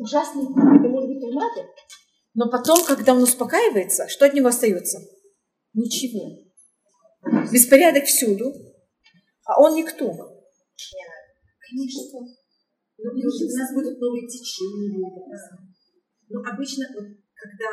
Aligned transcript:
ужасный, 0.00 0.44
это 0.44 0.88
может 0.88 1.08
быть 1.08 1.20
торнадо, 1.20 1.68
но 2.34 2.48
потом, 2.48 2.84
когда 2.84 3.14
он 3.14 3.22
успокаивается, 3.22 4.08
что 4.08 4.24
от 4.26 4.34
него 4.34 4.48
остается? 4.48 4.98
Ничего. 5.74 6.38
Беспорядок 7.52 8.04
всюду, 8.04 8.52
а 9.44 9.60
он 9.60 9.74
никто. 9.74 10.06
Конечно. 11.68 12.20
Но 13.02 13.10
у 13.10 13.14
нас 13.14 13.74
будут 13.74 13.98
новые 14.00 14.26
течения. 14.28 15.10
Но 16.28 16.40
обычно, 16.40 16.84
вот, 16.94 17.06
когда, 17.34 17.68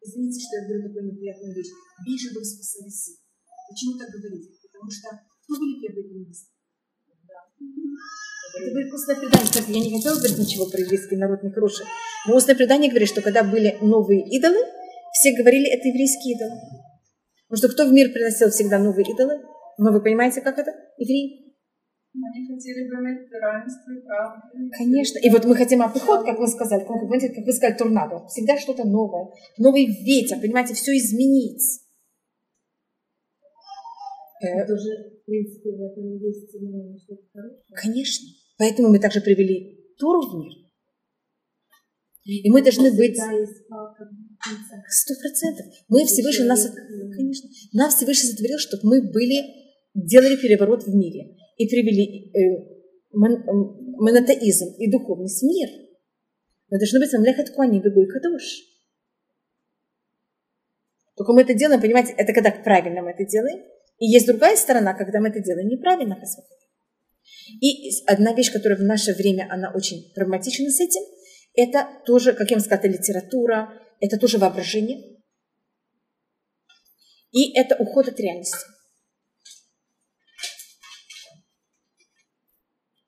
извините, 0.00 0.40
что 0.40 0.56
я 0.56 0.66
говорю 0.66 0.88
такую 0.88 1.12
неприятную 1.12 1.54
вещь, 1.54 1.72
бежи 2.06 2.34
был 2.34 2.42
спасались. 2.42 3.20
Почему 3.68 3.98
так 3.98 4.08
говорить? 4.08 4.48
Потому 4.62 4.90
что 4.90 5.08
кто 5.44 5.58
были 5.58 5.80
первые 5.80 6.08
коммунисты? 6.08 6.50
Это 8.54 8.70
будет 8.72 8.92
устное 8.92 9.16
предание. 9.16 9.44
Кстати, 9.44 9.70
я 9.70 9.80
не 9.80 9.96
хотела 9.96 10.16
говорить 10.16 10.38
ничего 10.38 10.66
про 10.66 10.80
еврейский 10.80 11.16
народ 11.16 11.42
нехороший. 11.42 11.86
Но 12.26 12.36
устное 12.36 12.54
предание 12.54 12.90
говорит, 12.90 13.08
что 13.08 13.22
когда 13.22 13.42
были 13.42 13.78
новые 13.80 14.22
идолы, 14.28 14.58
все 15.12 15.34
говорили, 15.36 15.68
это 15.68 15.88
еврейские 15.88 16.36
идолы. 16.36 16.58
Потому 17.48 17.58
что 17.58 17.68
кто 17.68 17.88
в 17.88 17.92
мир 17.92 18.12
приносил 18.12 18.50
всегда 18.50 18.78
новые 18.78 19.04
идолы? 19.04 19.40
Но 19.78 19.90
ну, 19.90 19.92
вы 19.92 20.02
понимаете, 20.02 20.40
как 20.40 20.58
это? 20.58 20.70
Евреи. 20.98 21.52
Они 22.14 22.46
хотели 22.46 22.88
бы 22.88 22.94
иметь 23.00 23.30
равенство 23.32 23.90
и 23.90 24.00
право. 24.04 24.42
Конечно. 24.76 25.18
И 25.18 25.30
вот 25.30 25.44
мы 25.46 25.56
хотим 25.56 25.82
обход, 25.82 26.26
как 26.26 26.38
вы 26.38 26.46
сказали, 26.46 26.80
как, 26.80 26.88
как 26.88 27.46
вы 27.46 27.52
сказали, 27.52 27.76
торнадо. 27.76 28.26
Всегда 28.28 28.58
что-то 28.58 28.86
новое. 28.86 29.28
Новый 29.56 29.86
ветер, 29.86 30.38
понимаете, 30.40 30.74
все 30.74 30.96
изменить. 30.96 31.80
Это 34.42 34.74
уже, 34.74 35.20
в 35.22 35.24
принципе, 35.24 35.70
в 35.70 35.80
этом 35.80 36.18
есть 36.18 36.50
что-то 36.50 37.22
хорошее. 37.32 37.60
Конечно. 37.74 38.26
Поэтому 38.62 38.90
мы 38.90 39.00
также 39.00 39.20
привели 39.20 39.92
Туру 39.98 40.20
в 40.22 40.34
мир. 40.38 40.52
И 42.24 42.48
мы 42.48 42.62
должны 42.62 42.92
быть... 42.92 43.18
Сто 44.88 45.14
процентов. 45.20 45.66
Мы 45.88 46.04
Всевышний 46.04 46.46
нас... 46.46 46.70
Конечно. 47.16 47.50
Нас 47.72 47.96
Всевышний 47.96 48.30
сотворил, 48.30 48.58
чтобы 48.58 48.82
мы 48.84 49.02
были... 49.10 49.42
Делали 49.94 50.36
переворот 50.36 50.84
в 50.84 50.94
мире. 50.94 51.36
И 51.56 51.66
привели 51.66 52.30
э, 52.30 53.10
монотеизм 53.10 54.76
и 54.78 54.92
духовность 54.92 55.42
в 55.42 55.44
мир. 55.44 55.68
Мы 56.70 56.78
должны 56.78 57.00
быть 57.00 57.12
Амлехат 57.14 57.50
Куани, 57.50 57.80
Бегуй 57.80 58.06
Кадош. 58.06 58.44
Только 61.16 61.32
мы 61.32 61.42
это 61.42 61.54
делаем, 61.54 61.80
понимаете, 61.80 62.14
это 62.16 62.32
когда 62.32 62.52
правильно 62.52 63.02
мы 63.02 63.10
это 63.10 63.24
делаем. 63.24 63.58
И 63.98 64.06
есть 64.06 64.28
другая 64.28 64.54
сторона, 64.54 64.94
когда 64.94 65.18
мы 65.18 65.30
это 65.30 65.40
делаем 65.40 65.66
неправильно, 65.66 66.14
И 67.60 67.90
одна 68.06 68.32
вещь, 68.34 68.52
которая 68.52 68.78
в 68.78 68.82
наше 68.82 69.12
время, 69.14 69.46
она 69.50 69.72
очень 69.74 70.12
травматична 70.14 70.70
с 70.70 70.80
этим, 70.80 71.02
это 71.54 71.88
тоже, 72.06 72.32
как 72.32 72.50
я 72.50 72.56
вам 72.56 72.64
сказала, 72.64 72.90
литература, 72.90 73.72
это 74.00 74.18
тоже 74.18 74.38
воображение. 74.38 75.20
И 77.30 77.56
это 77.58 77.76
уход 77.76 78.08
от 78.08 78.18
реальности. 78.18 78.56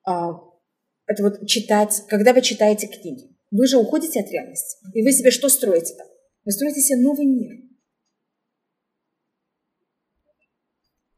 А, 0.05 0.33
это 1.07 1.23
вот 1.23 1.47
читать, 1.47 2.03
когда 2.07 2.33
вы 2.33 2.41
читаете 2.41 2.87
книги, 2.87 3.35
вы 3.51 3.67
же 3.67 3.77
уходите 3.77 4.19
от 4.19 4.29
реальности. 4.29 4.77
И 4.93 5.03
вы 5.03 5.11
себе 5.11 5.31
что 5.31 5.49
строите? 5.49 5.95
Вы 6.43 6.51
строите 6.51 6.81
себе 6.81 6.99
новый 6.99 7.25
мир. 7.25 7.65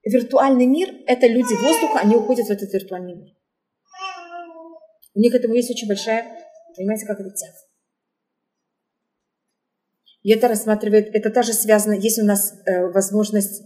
Виртуальный 0.07 0.65
мир– 0.65 0.89
это 1.05 1.27
люди 1.27 1.53
воздуха, 1.53 1.99
они 1.99 2.15
уходят 2.15 2.47
в 2.47 2.51
этот 2.51 2.73
виртуальный 2.73 3.15
мир. 3.15 3.35
У 5.13 5.19
них 5.19 5.31
к 5.31 5.35
этому 5.35 5.55
есть 5.55 5.71
очень 5.71 5.87
большая 5.87 6.37
Понимаете, 6.77 7.07
как 7.07 7.19
это 7.19 7.31
тяга? 7.31 7.57
И 10.21 10.31
это 10.31 10.47
рассматривает, 10.47 11.09
это 11.13 11.31
тоже 11.31 11.53
связано, 11.53 11.93
есть 11.93 12.19
у 12.19 12.25
нас 12.25 12.53
э, 12.65 12.85
возможность, 12.91 13.63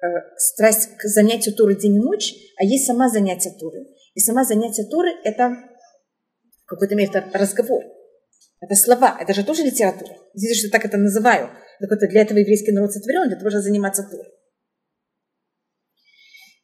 э, 0.00 0.06
страсть 0.36 0.96
к 0.96 1.02
занятию 1.08 1.54
Туры 1.56 1.74
день 1.74 1.96
и 1.96 1.98
ночь, 1.98 2.34
а 2.58 2.64
есть 2.64 2.86
сама 2.86 3.08
занятие 3.08 3.52
Туры. 3.58 3.86
И 4.14 4.20
сама 4.20 4.44
занятие 4.44 4.84
Туры– 4.84 5.10
это 5.24 5.56
какой-то 6.66 6.94
мере 6.94 7.10
это 7.12 7.38
разговор. 7.38 7.82
Это 8.60 8.74
слова, 8.74 9.16
это 9.20 9.34
же 9.34 9.44
тоже 9.44 9.62
литература. 9.62 10.14
Здесь 10.34 10.60
что 10.60 10.70
так 10.70 10.84
это 10.84 10.96
называю. 10.96 11.50
Так 11.80 11.92
это 11.92 12.06
для 12.08 12.22
этого 12.22 12.38
еврейский 12.38 12.72
народ 12.72 12.92
сотворен, 12.92 13.28
для 13.28 13.36
того, 13.36 13.50
чтобы 13.50 13.62
заниматься 13.62 14.02
Турой. 14.04 14.32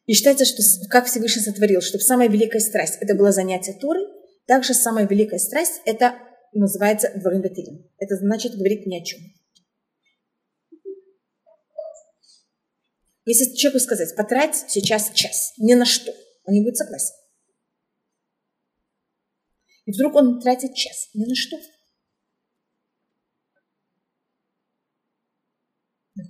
И 0.05 0.13
считается, 0.13 0.45
что 0.45 0.61
как 0.89 1.05
Всевышний 1.05 1.41
сотворил, 1.41 1.81
чтобы 1.81 2.03
самая 2.03 2.27
великая 2.27 2.59
страсть– 2.59 2.97
это 2.99 3.15
было 3.15 3.31
занятие 3.31 3.73
Туры, 3.73 4.01
также 4.45 4.73
самая 4.73 5.07
великая 5.07 5.39
страсть– 5.39 5.81
это 5.85 6.15
называется 6.51 7.11
дворим. 7.15 7.43
Это 7.97 8.17
значит 8.17 8.55
говорить 8.55 8.85
ни 8.85 8.99
о 8.99 9.03
чем. 9.03 9.21
Если 13.25 13.55
человеку 13.55 13.79
сказать, 13.79 14.15
потрать 14.17 14.65
сейчас 14.67 15.11
час, 15.13 15.53
ни 15.57 15.73
на 15.73 15.85
что, 15.85 16.11
он 16.43 16.53
не 16.53 16.61
будет 16.61 16.75
согласен. 16.75 17.15
И 19.85 19.91
вдруг 19.91 20.15
он 20.15 20.41
тратит 20.41 20.75
час, 20.75 21.09
ни 21.13 21.25
на 21.25 21.35
что. 21.35 21.57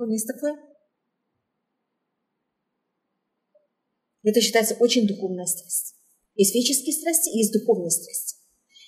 Есть 0.09 0.27
такое? 0.27 0.72
Это 4.23 4.41
считается 4.41 4.75
очень 4.75 5.05
духовная 5.07 5.45
страсть. 5.45 5.95
Есть 6.35 6.53
физические 6.53 6.93
страсти 6.93 7.37
есть 7.37 7.53
духовные 7.53 7.91
страсти. 7.91 8.37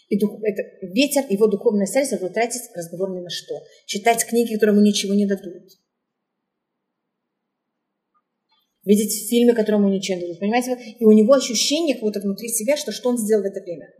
И 0.07 0.19
дух, 0.19 0.39
это, 0.43 0.61
ветер, 0.85 1.25
его 1.29 1.47
духовная 1.47 1.87
страсть, 1.87 2.13
это 2.13 2.29
тратить 2.29 2.61
разговор 2.75 3.11
ни 3.15 3.21
на 3.21 3.29
что. 3.29 3.55
Читать 3.85 4.25
книги, 4.25 4.53
которые 4.53 4.75
ему 4.75 4.85
ничего 4.85 5.13
не 5.13 5.25
дадут. 5.25 5.63
Видеть 8.83 9.29
фильмы, 9.29 9.53
которые 9.53 9.81
ему 9.81 9.91
ничего 9.91 10.17
не 10.17 10.21
дадут. 10.21 10.39
Понимаете? 10.39 10.95
И 10.99 11.05
у 11.05 11.11
него 11.11 11.33
ощущение 11.33 11.95
какого-то 11.95 12.19
внутри 12.21 12.49
себя, 12.49 12.77
что 12.77 12.91
что 12.91 13.09
он 13.09 13.17
сделал 13.17 13.41
в 13.41 13.45
это 13.45 13.61
время? 13.61 13.91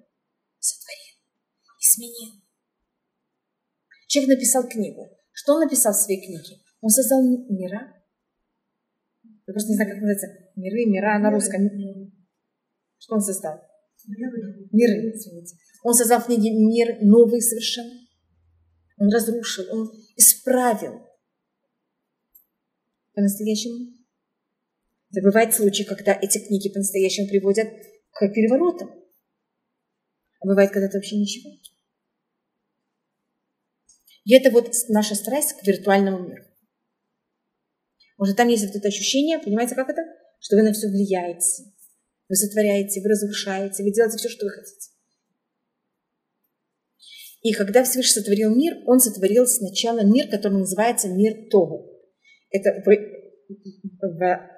Сотворил. 0.59 1.16
Изменил. 1.81 2.41
Человек 4.07 4.35
написал 4.38 4.67
книгу. 4.67 5.09
Что 5.31 5.56
он 5.56 5.62
написал 5.62 5.94
в 5.94 5.97
своей 5.97 6.23
книге? 6.23 6.62
Он 6.81 6.90
создал 6.90 7.23
мира. 7.50 7.94
Я 9.48 9.54
просто 9.54 9.70
не 9.70 9.76
знаю, 9.76 9.92
как 9.92 10.02
называется. 10.02 10.28
Миры, 10.56 10.86
мира 10.86 11.20
на 11.20 11.32
русском. 11.32 11.70
Что 12.98 13.16
он 13.16 13.22
создал? 13.22 13.62
Миры, 14.08 15.12
извините. 15.14 15.58
Он 15.84 15.94
создал 15.94 16.20
в 16.20 16.26
книге 16.26 16.52
мир 16.52 16.98
новый 17.02 17.42
совершенно. 17.42 17.94
Он 18.98 19.10
разрушил, 19.10 19.66
он 19.72 19.92
исправил. 20.16 21.02
По-настоящему. 23.14 23.94
Да 25.12 25.22
бывают 25.22 25.54
случаи, 25.54 25.84
когда 25.84 26.14
эти 26.14 26.40
книги 26.40 26.70
по-настоящему 26.70 27.28
приводят 27.28 27.68
к 28.12 28.28
переворотам. 28.34 28.90
А 30.42 30.48
бывает, 30.48 30.72
когда 30.72 30.88
это 30.88 30.98
вообще 30.98 31.18
ничего. 31.18 31.52
И 34.24 34.34
это 34.34 34.50
вот 34.50 34.72
наша 34.90 35.14
страсть 35.14 35.54
к 35.54 35.66
виртуальному 35.66 36.28
миру. 36.28 36.45
Может, 38.18 38.38
там 38.38 38.48
есть 38.48 38.66
вот 38.66 38.76
это 38.76 38.88
ощущение, 38.88 39.40
понимаете, 39.40 39.76
как 39.76 39.90
это? 39.90 40.02
Что 40.40 40.56
вы 40.56 40.64
на 40.64 40.74
все 40.74 40.88
влияете, 40.88 41.64
вы 42.30 42.36
сотворяете, 42.36 43.02
вы 43.02 43.09
разрушаете, 43.09 43.84
вы 43.84 43.92
делаете 43.92 44.18
все, 44.18 44.30
что 44.30 44.46
вы 44.46 44.52
хотите. 44.52 44.92
И 47.42 47.53
когда 47.53 47.84
Всевышний 47.84 48.22
сотворил 48.22 48.56
мир, 48.56 48.78
он 48.88 49.00
сотворил 49.00 49.46
сначала 49.46 50.03
мир, 50.03 50.30
который 50.30 50.58
называется 50.58 51.09
мир 51.09 51.34
Тогу. 51.52 51.92
Это 52.50 52.81
в, 52.84 52.90
в, 54.02 54.50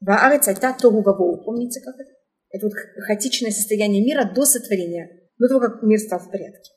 в 0.00 0.10
Аарец 0.10 0.46
Айта 0.46 0.76
Тогу 0.80 1.02
Гавоу. 1.02 1.42
Помните, 1.44 1.80
как 1.80 1.96
это? 1.98 2.10
Это 2.50 2.66
вот 2.66 2.74
хаотичное 3.06 3.50
состояние 3.50 4.04
мира 4.04 4.30
до 4.32 4.44
сотворения, 4.44 5.28
до 5.38 5.48
того, 5.48 5.60
как 5.60 5.82
мир 5.82 5.98
стал 5.98 6.20
в 6.20 6.30
порядке. 6.30 6.70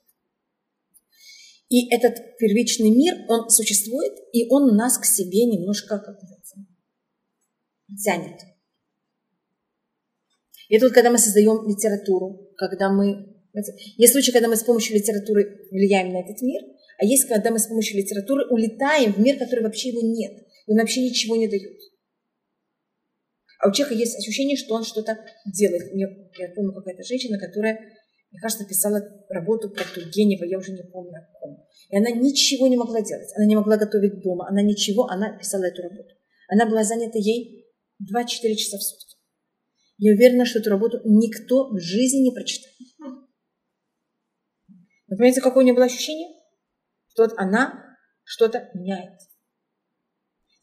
И 1.69 1.93
этот 1.93 2.37
первичный 2.37 2.91
мир, 2.91 3.25
он 3.27 3.49
существует, 3.49 4.13
и 4.33 4.47
он 4.49 4.75
нас 4.75 4.97
к 4.97 5.05
себе 5.05 5.45
немножко 5.45 5.99
как 5.99 6.19
тянет. 8.03 8.39
И 10.69 10.79
тут, 10.79 10.93
когда 10.93 11.11
мы 11.11 11.17
создаем 11.17 11.67
литературу, 11.67 12.51
когда 12.57 12.89
мы... 12.91 13.35
Есть 13.97 14.13
случаи, 14.13 14.31
когда 14.31 14.47
мы 14.47 14.55
с 14.55 14.63
помощью 14.63 14.95
литературы 14.95 15.67
влияем 15.71 16.11
на 16.11 16.21
этот 16.21 16.41
мир, 16.41 16.61
а 16.97 17.05
есть, 17.05 17.27
когда 17.27 17.51
мы 17.51 17.59
с 17.59 17.67
помощью 17.67 17.97
литературы 17.97 18.47
улетаем 18.49 19.13
в 19.13 19.19
мир, 19.19 19.37
который 19.37 19.63
вообще 19.63 19.89
его 19.89 20.01
нет. 20.01 20.33
И 20.65 20.71
он 20.71 20.77
вообще 20.77 21.01
ничего 21.01 21.35
не 21.35 21.47
дает. 21.47 21.77
А 23.59 23.69
у 23.69 23.71
человека 23.71 23.99
есть 23.99 24.17
ощущение, 24.17 24.57
что 24.57 24.75
он 24.75 24.83
что-то 24.83 25.17
делает. 25.45 25.93
Я, 25.93 26.07
я 26.37 26.53
помню, 26.53 26.73
какая-то 26.73 27.03
женщина, 27.03 27.39
которая, 27.39 27.79
мне 28.35 28.41
кажется, 28.41 28.65
писала 28.65 29.01
работу 29.29 29.69
про 29.69 29.85
Тургенева, 29.85 30.43
я 30.43 30.57
уже 30.57 30.73
не 30.73 30.83
помню 30.83 31.19
о 31.19 31.39
ком. 31.39 31.65
И 31.89 31.95
она 31.95 32.11
ничего 32.11 32.67
не 32.67 32.75
могла 32.75 33.01
делать. 33.01 33.29
Она 33.37 33.45
не 33.45 33.55
могла 33.55 33.77
готовить 33.77 34.21
дома, 34.21 34.45
она 34.49 34.61
ничего, 34.61 35.05
она 35.05 35.37
писала 35.37 35.63
эту 35.63 35.83
работу. 35.83 36.13
Она 36.49 36.65
была 36.65 36.83
занята 36.83 37.17
ей 37.17 37.65
2-4 38.03 38.55
часа 38.55 38.77
в 38.77 38.81
сутки. 38.81 39.15
Я 39.99 40.15
уверена, 40.15 40.45
что 40.45 40.59
эту 40.59 40.69
работу 40.69 40.99
никто 41.05 41.69
в 41.69 41.79
жизни 41.79 42.23
не 42.23 42.31
прочитает. 42.31 42.75
Вы 45.07 45.15
понимаете, 45.15 45.39
какое 45.39 45.63
у 45.63 45.65
нее 45.65 45.73
было 45.73 45.85
ощущение? 45.85 46.27
Что 47.07 47.23
вот 47.23 47.35
она 47.37 47.85
что-то 48.25 48.69
меняет. 48.73 49.17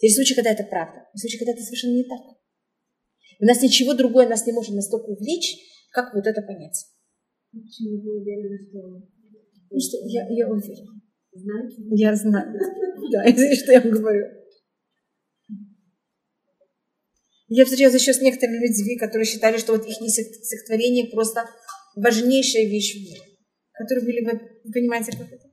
Есть 0.00 0.16
случаи, 0.16 0.34
когда 0.34 0.50
это 0.50 0.64
правда. 0.64 1.08
Есть 1.14 1.22
случаи, 1.22 1.38
когда 1.38 1.52
это 1.52 1.62
совершенно 1.62 1.94
не 1.94 2.04
так. 2.04 2.20
У 3.40 3.46
нас 3.46 3.62
ничего 3.62 3.94
другое 3.94 4.28
нас 4.28 4.44
не 4.44 4.52
может 4.52 4.74
настолько 4.74 5.06
увлечь, 5.06 5.56
как 5.90 6.12
вот 6.12 6.26
это 6.26 6.42
понятие. 6.42 6.86
Почему 7.52 8.00
вы 8.00 8.20
уверены, 8.20 8.58
что... 8.66 8.80
Ну 9.70 9.78
что, 9.78 9.98
я, 10.06 10.26
я 10.30 10.48
уверена. 10.48 11.00
Знаете? 11.32 11.76
Я 11.90 12.14
знаю. 12.14 12.58
Да, 13.12 13.28
извините, 13.28 13.62
что 13.62 13.72
я 13.72 13.80
вам 13.80 13.90
говорю. 13.90 14.24
Я 17.48 17.64
встречалась 17.64 18.00
еще 18.00 18.14
с 18.14 18.22
некоторыми 18.22 18.66
людьми, 18.66 18.96
которые 18.96 19.26
считали, 19.26 19.58
что 19.58 19.72
вот 19.72 19.84
их 19.84 19.96
стихотворение 19.96 21.10
просто 21.10 21.44
важнейшая 21.96 22.64
вещь 22.64 22.94
в 22.94 23.00
мире. 23.00 23.20
Которые 23.72 24.06
были, 24.06 24.24
вы 24.24 24.72
понимаете, 24.72 25.12
как 25.12 25.30
это? 25.30 25.48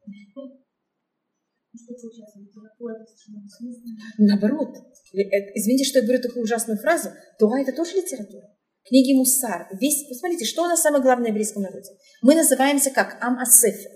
Наоборот. 4.18 4.78
Э, 5.14 5.18
извините, 5.56 5.84
что 5.86 6.00
я 6.00 6.06
говорю 6.06 6.22
такую 6.22 6.44
ужасную 6.44 6.78
фразу. 6.80 7.10
Тура– 7.38 7.60
это 7.62 7.74
тоже 7.74 7.98
литература. 7.98 8.48
Книги 8.90 9.14
Мусар. 9.14 9.68
Весь, 9.80 10.08
посмотрите, 10.10 10.46
что 10.46 10.64
у 10.64 10.66
нас 10.66 10.82
самое 10.82 11.04
главное 11.04 11.28
в 11.28 11.30
еврейском 11.30 11.62
народе? 11.62 11.92
Мы 12.24 12.34
называемся 12.34 12.90
как 12.90 13.18
Ам 13.22 13.38
Асефер. 13.38 13.92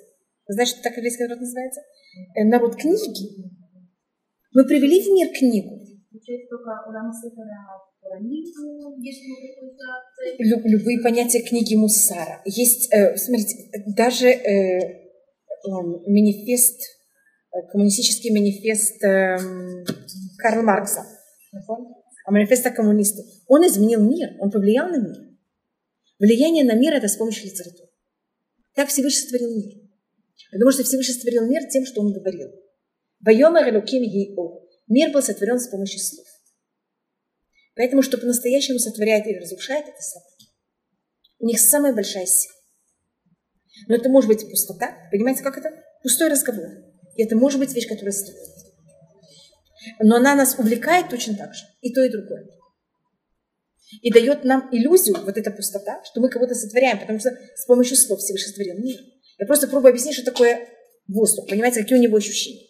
Вы 0.48 0.54
знаете, 0.54 0.74
что 0.74 0.84
так 0.84 0.96
еврейский 0.98 1.24
народ 1.24 1.40
называется? 1.40 1.82
Э, 2.36 2.44
народ 2.44 2.76
книги. 2.76 3.50
Мы 4.54 4.66
привели 4.66 5.02
в 5.02 5.12
мир 5.14 5.30
книгу. 5.34 5.84
Любые 10.64 11.02
понятия 11.02 11.42
книги 11.42 11.76
Мусара. 11.76 12.42
Есть, 12.46 12.94
э, 12.94 13.18
смотрите, 13.18 13.72
даже 13.98 14.28
э, 14.28 14.80
э, 14.80 15.02
манифест, 15.66 16.80
э, 17.52 17.68
коммунистический 17.72 18.32
манифест 18.32 19.04
э, 19.04 19.38
Карла 20.38 20.62
Маркса, 20.62 21.04
а 22.26 22.32
манифеста 22.32 22.72
коммунистов. 22.72 23.26
Он 23.48 23.66
изменил 23.68 24.02
мир, 24.02 24.30
он 24.40 24.52
повлиял 24.52 24.88
на 24.90 24.98
мир. 24.98 25.18
Влияние 26.20 26.64
на 26.64 26.74
мир– 26.74 26.94
это 26.96 27.08
с 27.08 27.18
помощью 27.18 27.46
литературы. 27.46 27.90
Так 28.76 28.90
Всевышний 28.90 29.22
сотворил 29.22 29.56
мир. 29.56 29.74
Потому 30.52 30.72
что 30.72 30.84
Всевышний 30.84 31.14
сотворил 31.16 31.46
мир 31.48 31.68
тем, 31.70 31.86
что 31.86 32.02
он 32.02 32.14
говорил. 32.14 32.50
Вайомер 33.20 33.70
Элоким 33.70 34.04
Мир 34.88 35.12
был 35.12 35.22
сотворен 35.22 35.60
с 35.60 35.68
помощью 35.68 36.00
слов. 36.00 36.28
Поэтому, 37.76 38.04
что 38.04 38.18
по-настоящему 38.18 38.80
сотворяет 38.80 39.26
или 39.26 39.40
разрушает, 39.40 39.88
это 39.88 40.02
собаки. 40.02 40.48
У 41.40 41.46
них 41.46 41.60
самая 41.60 41.94
большая 41.94 42.26
сила. 42.26 42.54
Но 43.88 43.96
это 43.96 44.10
может 44.10 44.28
быть 44.28 44.48
пустота. 44.48 44.96
Понимаете, 45.12 45.42
как 45.42 45.58
это? 45.58 45.72
Пустой 46.04 46.30
разговор. 46.30 46.68
И 47.16 47.24
это 47.24 47.36
может 47.36 47.60
быть 47.60 47.74
вещь, 47.74 47.88
которая 47.88 48.12
строит. 48.12 48.63
Но 50.00 50.18
она 50.18 50.36
нас 50.36 50.58
увлекает 50.58 51.10
точно 51.10 51.36
так 51.36 51.54
же. 51.54 51.64
И 51.82 51.94
то, 51.94 52.04
и 52.04 52.10
другое. 52.10 52.48
И 54.02 54.12
дает 54.12 54.44
нам 54.44 54.70
иллюзию, 54.72 55.18
вот 55.24 55.38
эта 55.38 55.52
пустота, 55.52 56.04
что 56.04 56.20
мы 56.20 56.30
кого-то 56.30 56.56
сотворяем, 56.56 57.00
потому 57.00 57.20
что 57.20 57.30
с 57.56 57.66
помощью 57.66 57.96
слов 57.98 58.20
Всевышний 58.20 58.50
сотворил 58.50 58.80
мир. 58.80 59.00
Я 59.38 59.46
просто 59.46 59.68
пробую 59.68 59.92
объяснить, 59.92 60.16
что 60.16 60.26
такое 60.26 60.68
воздух. 61.08 61.48
Понимаете, 61.48 61.82
какие 61.82 61.98
у 61.98 62.02
него 62.02 62.18
ощущения. 62.18 62.68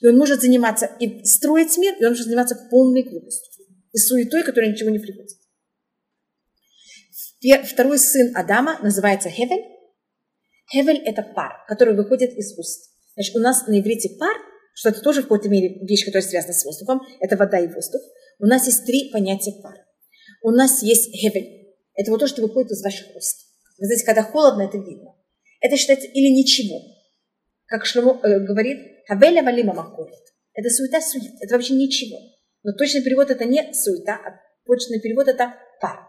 И 0.00 0.06
он 0.06 0.16
может 0.16 0.42
заниматься 0.42 0.90
и 1.00 1.24
строить 1.24 1.76
мир, 1.78 1.94
и 1.98 2.04
он 2.04 2.10
может 2.10 2.26
заниматься 2.26 2.68
полной 2.70 3.02
глупостью 3.02 3.48
и 3.92 3.98
суетой, 3.98 4.42
которая 4.42 4.70
ничего 4.70 4.90
не 4.90 4.98
приводит. 4.98 5.38
Второй 7.66 7.98
сын 7.98 8.36
Адама 8.36 8.78
называется 8.82 9.30
Хевель. 9.30 9.64
Хевель– 10.72 11.02
это 11.06 11.22
пар, 11.22 11.64
который 11.66 11.94
выходит 11.94 12.32
из 12.34 12.58
уст. 12.58 12.92
Значит, 13.14 13.34
у 13.36 13.40
нас 13.40 13.66
на 13.66 13.80
иврите 13.80 14.10
пар, 14.18 14.36
что 14.78 14.90
это 14.90 15.00
тоже 15.00 15.22
в 15.22 15.24
какой-то 15.24 15.48
мере 15.48 15.84
вещь, 15.84 16.04
которая 16.04 16.22
связана 16.22 16.52
с 16.52 16.64
воздухом, 16.64 17.00
это 17.18 17.36
вода 17.36 17.58
и 17.58 17.66
воздух. 17.66 18.00
У 18.38 18.46
нас 18.46 18.64
есть 18.66 18.86
три 18.86 19.10
понятия 19.10 19.52
пара. 19.60 19.84
У 20.40 20.52
нас 20.52 20.84
есть 20.84 21.12
хевель. 21.12 21.74
Это 21.94 22.12
вот 22.12 22.20
то, 22.20 22.28
что 22.28 22.42
выходит 22.42 22.70
из 22.70 22.80
ваших 22.84 23.08
уст. 23.16 23.48
Вы 23.78 23.86
знаете, 23.86 24.06
когда 24.06 24.22
холодно, 24.22 24.62
это 24.62 24.78
видно. 24.78 25.16
Это 25.60 25.76
считается 25.76 26.06
или 26.06 26.28
ничего. 26.28 26.80
Как 27.66 27.86
Шломо 27.86 28.20
э, 28.22 28.38
говорит, 28.38 28.78
хавеля 29.08 29.42
валима 29.42 29.74
махолит. 29.74 30.14
Это 30.54 30.70
суета-сует. 30.70 31.34
Это 31.40 31.54
вообще 31.54 31.74
ничего. 31.74 32.16
Но 32.62 32.72
точный 32.72 33.02
перевод 33.02 33.32
это 33.32 33.46
не 33.46 33.74
суета, 33.74 34.14
а 34.14 34.40
точный 34.64 35.00
перевод 35.00 35.26
это 35.26 35.54
пар. 35.80 36.06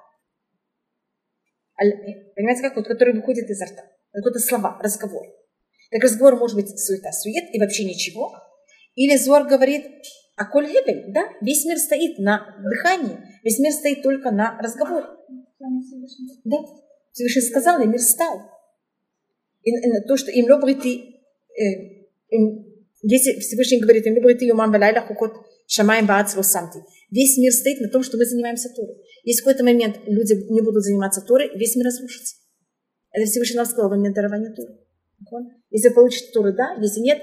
Понимаете, 1.76 2.62
как 2.62 2.76
вот, 2.76 2.88
который 2.88 3.16
выходит 3.16 3.50
изо 3.50 3.66
рта. 3.66 3.82
Какие-то 4.12 4.40
слова, 4.40 4.80
разговор. 4.80 5.26
Так 5.90 6.04
разговор 6.04 6.36
может 6.36 6.56
быть 6.56 6.70
суета, 6.80 7.12
сует 7.12 7.46
и 7.52 7.60
вообще 7.60 7.84
ничего. 7.86 8.32
Или 9.00 9.16
Зор 9.16 9.48
говорит, 9.48 9.86
а 10.36 10.44
коль 10.44 10.68
гебель, 10.68 11.14
да, 11.14 11.22
весь 11.40 11.64
мир 11.64 11.78
стоит 11.78 12.20
на 12.20 12.54
дыхании, 12.70 13.18
весь 13.46 13.58
мир 13.60 13.72
стоит 13.72 14.04
только 14.04 14.30
на 14.30 14.60
разговоре. 14.60 15.06
Да, 16.44 16.58
Всевышний 17.14 17.44
сказал, 17.44 17.82
и 17.82 17.88
мир 17.88 18.02
стал. 18.02 18.42
И, 19.64 19.70
и 19.70 20.06
то, 20.06 20.18
что 20.18 20.32
им 20.32 20.52
лобрити, 20.52 21.16
э, 21.58 22.36
если 23.04 23.40
Всевышний 23.40 23.80
говорит, 23.80 24.06
им 24.06 24.16
лобрити 24.16 24.44
юмам 24.44 24.70
балайла 24.70 25.00
хукот 25.00 25.32
Шамаем 25.66 26.06
Баац 26.06 26.36
Русанти. 26.36 26.80
Весь 27.10 27.38
мир 27.38 27.54
стоит 27.54 27.80
на 27.80 27.88
том, 27.88 28.04
что 28.04 28.18
мы 28.18 28.26
занимаемся 28.26 28.68
Торой. 28.76 28.98
Если 29.24 29.42
в 29.42 29.46
какой-то 29.46 29.64
момент 29.64 29.96
люди 30.08 30.34
не 30.52 30.62
будут 30.62 30.84
заниматься 30.84 31.22
Торой, 31.22 31.50
весь 31.56 31.78
мир 31.78 31.86
разрушится. 31.86 32.36
Это 33.14 33.26
Всевышний 33.26 33.56
нам 33.56 33.66
сказал, 33.66 33.90
вам 33.90 34.02
нет 34.02 34.14
дарования 34.14 34.54
Торы. 34.54 34.78
Если 35.70 35.88
получите 35.88 36.32
Торы, 36.34 36.52
да, 36.52 36.76
если 36.82 37.00
нет, 37.00 37.22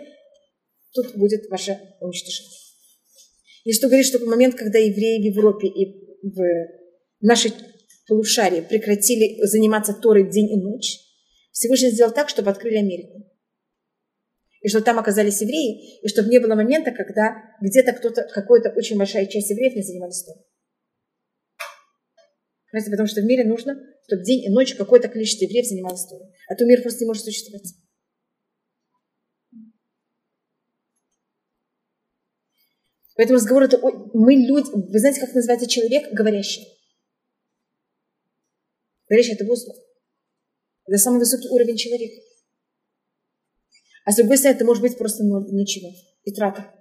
тут 1.02 1.16
будет 1.16 1.48
ваше 1.50 1.78
уничтожение. 2.00 2.52
И 3.64 3.72
что 3.72 3.88
говорит, 3.88 4.06
что 4.06 4.18
в 4.18 4.26
момент, 4.26 4.54
когда 4.54 4.78
евреи 4.78 5.20
в 5.20 5.34
Европе 5.34 5.68
и 5.68 6.06
в 6.22 6.38
нашей 7.20 7.52
полушарии 8.06 8.60
прекратили 8.60 9.44
заниматься 9.44 9.92
Торой 9.92 10.30
день 10.30 10.52
и 10.52 10.56
ночь, 10.56 10.98
Всевышний 11.52 11.90
сделал 11.90 12.12
так, 12.12 12.28
чтобы 12.28 12.50
открыли 12.50 12.76
Америку 12.76 13.26
и 14.66 14.68
что 14.68 14.80
там 14.80 14.98
оказались 14.98 15.40
евреи, 15.42 16.00
и 16.02 16.08
чтобы 16.08 16.28
не 16.28 16.40
было 16.40 16.56
момента, 16.56 16.90
когда 16.90 17.36
где-то 17.62 17.92
кто-то, 17.92 18.22
какая-то 18.22 18.70
очень 18.76 18.98
большая 18.98 19.26
часть 19.26 19.48
евреев 19.48 19.76
не 19.76 19.82
занимались 19.82 20.24
Торой. 20.24 20.42
Понимаете, 22.72 22.90
потому 22.90 23.06
что 23.06 23.20
в 23.20 23.24
мире 23.26 23.44
нужно, 23.44 23.78
чтобы 24.08 24.24
день 24.24 24.44
и 24.44 24.48
ночь 24.48 24.74
какое-то 24.74 25.08
количество 25.08 25.44
евреев 25.44 25.66
занималось 25.66 26.04
Торой. 26.06 26.26
А 26.48 26.56
то 26.56 26.64
мир 26.64 26.82
просто 26.82 27.04
не 27.04 27.06
может 27.06 27.22
существовать. 27.22 27.62
Поэтому 33.16 33.36
разговор 33.36 33.64
это 33.64 33.80
мы 34.12 34.34
люди, 34.34 34.70
вы 34.72 34.98
знаете, 34.98 35.20
как 35.20 35.34
называется 35.34 35.68
человек 35.68 36.12
говорящий? 36.12 36.62
Говорящий 39.08 39.34
это 39.34 39.44
воздух. 39.44 39.76
Это 40.86 40.98
самый 40.98 41.18
высокий 41.18 41.48
уровень 41.48 41.76
человека. 41.76 42.20
А 44.04 44.12
с 44.12 44.16
другой 44.16 44.38
стороны, 44.38 44.56
это 44.56 44.64
может 44.64 44.82
быть 44.82 44.98
просто 44.98 45.24
ничего. 45.24 45.90
И 46.24 46.32
трата. 46.32 46.72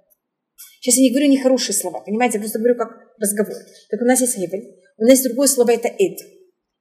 Сейчас 0.80 0.96
я 0.96 1.02
не 1.02 1.10
говорю 1.10 1.28
нехорошие 1.28 1.74
слова, 1.74 2.00
понимаете, 2.00 2.36
я 2.36 2.40
просто 2.40 2.58
говорю 2.58 2.76
как 2.76 2.90
разговор. 3.18 3.56
Так 3.90 4.00
у 4.00 4.04
нас 4.04 4.20
есть 4.20 4.38
гебель, 4.38 4.80
у 4.98 5.02
нас 5.02 5.10
есть 5.12 5.24
другое 5.24 5.48
слово, 5.48 5.72
это 5.72 5.88
эд. 5.88 6.20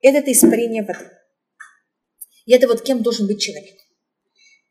Эд– 0.01 0.15
это 0.15 0.31
испарение 0.31 0.83
воды. 0.83 1.09
И 2.45 2.53
это 2.53 2.67
вот 2.67 2.83
кем 2.83 3.01
должен 3.01 3.25
быть 3.25 3.41
человек. 3.41 3.75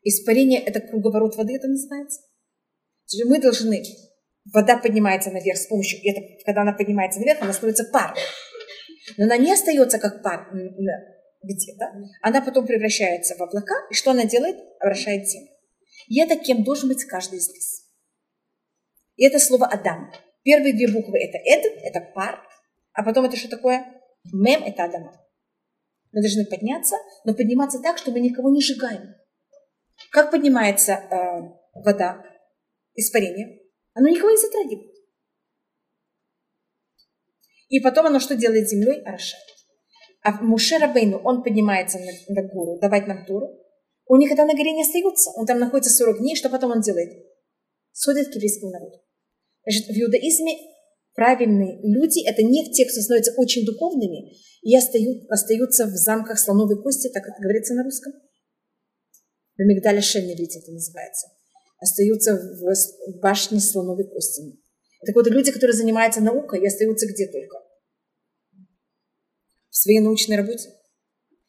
Испарение– 0.03 0.61
это 0.65 0.79
круговорот 0.79 1.35
воды, 1.35 1.55
это 1.55 1.67
называется. 1.67 2.21
Мы 3.25 3.41
должны, 3.41 3.83
вода 4.53 4.77
поднимается 4.77 5.31
наверх 5.31 5.57
с 5.57 5.67
помощью, 5.67 5.99
это, 6.03 6.21
когда 6.45 6.61
она 6.61 6.73
поднимается 6.73 7.19
наверх, 7.19 7.41
она 7.41 7.53
становится 7.53 7.85
паром. 7.85 8.15
Но 9.17 9.25
она 9.25 9.37
не 9.37 9.51
остается 9.51 9.99
как 9.99 10.23
пар 10.23 10.49
где-то, 11.43 11.85
она 12.21 12.41
потом 12.41 12.65
превращается 12.65 13.35
в 13.35 13.41
облака, 13.41 13.75
и 13.91 13.93
что 13.93 14.11
она 14.11 14.25
делает? 14.25 14.57
Обращает 14.79 15.27
землю. 15.27 15.49
И 16.07 16.19
это 16.19 16.35
кем 16.35 16.63
должен 16.63 16.89
быть 16.89 17.03
каждый 17.05 17.37
из 17.37 17.47
нас. 17.47 17.85
И 19.15 19.25
это 19.25 19.39
слово 19.39 19.67
Адам. 19.67 20.11
Первые 20.43 20.73
две 20.73 20.87
буквы 20.87 21.19
это 21.19 21.37
Эд, 21.37 21.65
это 21.83 22.01
пар, 22.13 22.39
а 22.93 23.03
потом 23.03 23.25
это 23.25 23.37
что 23.37 23.49
такое? 23.49 23.85
Мем 24.31 24.63
это 24.63 24.85
Адама. 24.85 25.13
Мы 26.11 26.21
должны 26.21 26.45
подняться, 26.45 26.95
но 27.25 27.33
подниматься 27.33 27.79
так, 27.79 27.97
чтобы 27.97 28.19
никого 28.19 28.49
не 28.49 28.61
сжигаем. 28.61 29.15
Как 30.11 30.31
поднимается 30.31 30.93
э, 30.93 31.41
вода, 31.73 32.23
испарение? 32.95 33.64
Оно 33.95 34.07
никого 34.09 34.29
не 34.29 34.37
затрагивает. 34.37 34.93
И 37.69 37.79
потом 37.79 38.05
оно 38.05 38.19
что 38.19 38.35
делает 38.35 38.69
землей? 38.69 39.01
Орошает. 39.01 39.43
А 40.21 40.43
Муше 40.43 40.77
Рабейну, 40.77 41.17
он 41.23 41.43
поднимается 41.43 41.97
на, 41.99 42.11
на 42.29 42.47
гору, 42.47 42.79
давать 42.79 43.07
нам 43.07 43.25
туру, 43.25 43.65
он 44.05 44.19
никогда 44.19 44.45
на 44.45 44.53
горе 44.53 44.73
не 44.73 44.83
остается. 44.83 45.31
Он 45.35 45.45
там 45.45 45.59
находится 45.59 45.91
40 45.93 46.19
дней. 46.19 46.35
Что 46.35 46.49
потом 46.49 46.71
он 46.71 46.81
делает? 46.81 47.11
Сходит 47.91 48.29
к 48.29 48.35
еврейскому 48.35 48.71
народу. 48.71 49.01
Значит, 49.63 49.87
в 49.87 49.99
иудаизме 49.99 50.57
правильные 51.13 51.79
люди– 51.81 52.27
это 52.29 52.43
не 52.43 52.71
те, 52.71 52.85
кто 52.85 53.01
становятся 53.01 53.33
очень 53.37 53.65
духовными 53.65 54.33
и 54.61 54.75
остаются 54.75 55.85
в 55.85 55.95
замках 55.95 56.37
слоновой 56.39 56.81
кости, 56.81 57.09
так 57.09 57.23
как 57.23 57.39
говорится 57.39 57.73
на 57.73 57.83
русском. 57.83 58.13
в 59.57 59.61
Мигдале 59.61 60.01
Шеневите 60.01 60.59
это 60.59 60.71
называется, 60.71 61.27
остаются 61.79 62.35
в 62.35 63.19
башне 63.19 63.59
слоновой 63.59 64.07
кости. 64.07 64.41
Так 65.05 65.15
вот, 65.15 65.27
люди, 65.27 65.51
которые 65.51 65.75
занимаются 65.75 66.21
наукой, 66.21 66.65
остаются 66.65 67.05
где 67.07 67.27
только? 67.27 67.57
В 69.69 69.75
своей 69.75 69.99
научной 69.99 70.37
работе. 70.37 70.69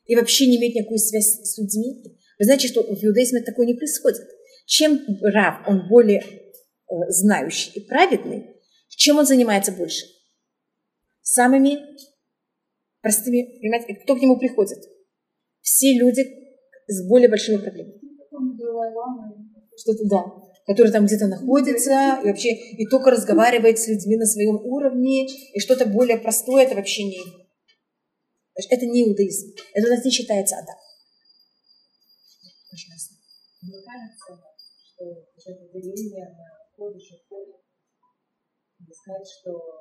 И 0.04 0.14
вообще 0.14 0.46
не 0.46 0.58
имеют 0.58 0.74
никакую 0.74 0.98
связь 0.98 1.40
с 1.42 1.58
людьми. 1.58 2.02
Вы 2.38 2.44
знаете, 2.44 2.68
что 2.68 2.82
в 2.82 3.02
иудаизме 3.02 3.40
такое 3.40 3.66
не 3.66 3.74
происходит. 3.74 4.22
Чем 4.66 5.00
раб, 5.22 5.66
он 5.68 5.88
более 5.88 6.20
э, 6.20 6.94
знающий 7.08 7.70
и 7.78 7.86
праведный, 7.86 8.56
чем 8.88 9.18
он 9.18 9.26
занимается 9.26 9.72
больше? 9.72 10.06
Самыми 11.22 11.78
простыми, 13.00 13.58
понимаете, 13.60 13.94
кто 14.02 14.16
к 14.16 14.20
нему 14.20 14.38
приходит? 14.38 14.78
Все 15.60 15.92
люди 15.94 16.24
с 16.88 17.06
более 17.08 17.28
большими 17.28 17.58
проблемами. 17.58 18.00
Что-то, 19.76 20.04
да 20.08 20.46
который 20.66 20.90
там 20.90 21.06
где-то 21.06 21.28
находится, 21.28 22.18
и 22.24 22.26
вообще 22.26 22.50
и 22.50 22.86
только 22.86 23.10
разговаривает 23.10 23.78
с 23.78 23.86
людьми 23.86 24.16
на 24.16 24.26
своем 24.26 24.56
уровне, 24.56 25.26
и 25.26 25.60
что-то 25.60 25.86
более 25.86 26.18
простое, 26.18 26.64
это 26.64 26.74
вообще 26.74 27.04
не 27.04 27.22
Это 28.56 28.86
не 28.86 29.04
иудаизм. 29.04 29.54
Это 29.74 29.86
у 29.86 29.90
нас 29.90 30.04
не 30.04 30.10
считается 30.10 30.56
Адам. 30.56 30.76
Мне 33.62 33.82
кажется, 33.82 34.42
что 34.82 35.50
это 35.50 35.68
деление 35.72 36.28
на 36.30 36.56
ходишь 36.76 37.12
и 37.12 38.92
сказать, 38.92 39.26
что 39.40 39.75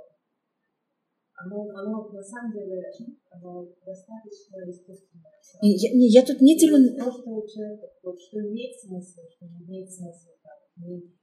оно, 1.46 1.70
оно 1.70 2.10
на 2.10 2.24
самом 2.24 2.54
деле 2.54 2.84
оно 3.30 3.68
достаточно 3.86 4.66
естественное. 4.66 5.32
Я, 5.62 5.94
не, 5.94 6.08
я 6.10 6.24
тут 6.24 6.42
не 6.42 6.58
делю... 6.58 6.78
То, 6.98 7.12
что 7.12 7.30
у 7.30 7.48
человека, 7.48 7.88
вот, 8.04 8.20
что 8.20 8.40
имеет 8.40 8.76
смысл, 8.80 9.22
что 9.30 9.46
не 9.46 9.66
имеет 9.66 9.92
смысла 9.92 10.32
книги 10.74 11.14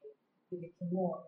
или 0.51 0.73
кино. 0.79 1.27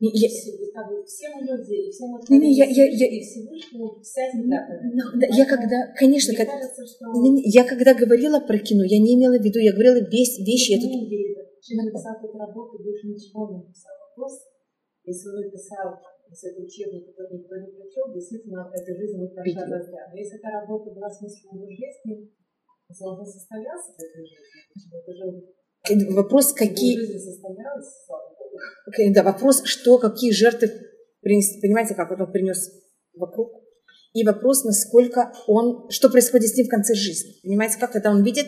Не, 0.00 0.10
я... 0.14 0.28
Все 0.28 1.28
мы 1.34 1.42
люди, 1.42 1.90
все 1.90 2.06
мы 2.06 2.18
не, 2.28 2.38
не, 2.38 2.54
я, 2.54 2.64
я, 2.64 2.86
я, 2.86 3.06
и 3.06 3.20
Всевышнему 3.20 4.00
вся 4.00 4.30
земля. 4.32 4.66
Да, 5.14 5.26
я 5.30 5.46
когда, 5.46 5.92
конечно, 5.96 6.34
как, 6.34 6.48
кажется, 6.48 6.86
что... 6.86 7.06
не, 7.20 7.42
я 7.50 7.64
когда 7.64 7.94
говорила 7.94 8.40
про 8.40 8.58
кино, 8.58 8.84
я 8.84 8.98
не 8.98 9.14
имела 9.14 9.38
в 9.38 9.42
виду, 9.42 9.58
я 9.58 9.72
говорила 9.72 9.98
весь 10.10 10.38
вещи. 10.38 10.72
Я 10.72 10.80
тут... 10.80 10.90
Чем 11.62 11.84
написал 11.84 12.16
эту 12.18 12.36
работу, 12.36 12.82
больше 12.82 13.06
ничего 13.06 13.48
не 13.50 13.58
написал. 13.62 13.92
Вопрос, 14.10 14.40
если 15.04 15.28
он 15.28 15.46
написал, 15.46 15.94
если 16.32 16.48
это 16.50 16.64
учебник, 16.64 17.04
который 17.12 17.38
никто 17.38 17.54
не 17.60 17.70
прочел, 17.76 18.08
действительно, 18.12 18.72
эта 18.72 18.96
жизнь 18.96 19.20
не 19.20 19.28
прошла 19.28 19.68
разряд. 19.68 20.08
Но 20.12 20.16
если 20.16 20.38
эта 20.40 20.48
работа 20.48 20.90
была 20.90 21.10
смыслом 21.10 21.68
жизни, 21.68 22.32
если 22.88 23.04
он 23.04 23.26
состоялся 23.26 23.92
в 23.92 24.00
этой 24.00 24.24
жизни, 24.24 24.98
это 24.98 25.12
же 25.12 25.52
Вопрос, 26.14 26.52
какие... 26.52 26.96
Да, 29.12 29.22
вопрос, 29.24 29.64
что, 29.64 29.98
какие 29.98 30.30
жертвы 30.30 30.70
принес, 31.20 31.60
понимаете, 31.60 31.94
как 31.94 32.10
он 32.12 32.30
принес 32.30 32.70
вокруг. 33.14 33.52
И 34.14 34.24
вопрос, 34.24 34.64
насколько 34.64 35.32
он, 35.48 35.90
что 35.90 36.08
происходит 36.08 36.50
с 36.50 36.56
ним 36.56 36.66
в 36.66 36.70
конце 36.70 36.94
жизни. 36.94 37.32
Понимаете, 37.42 37.78
как, 37.78 37.92
когда 37.92 38.10
он 38.10 38.22
видит, 38.22 38.46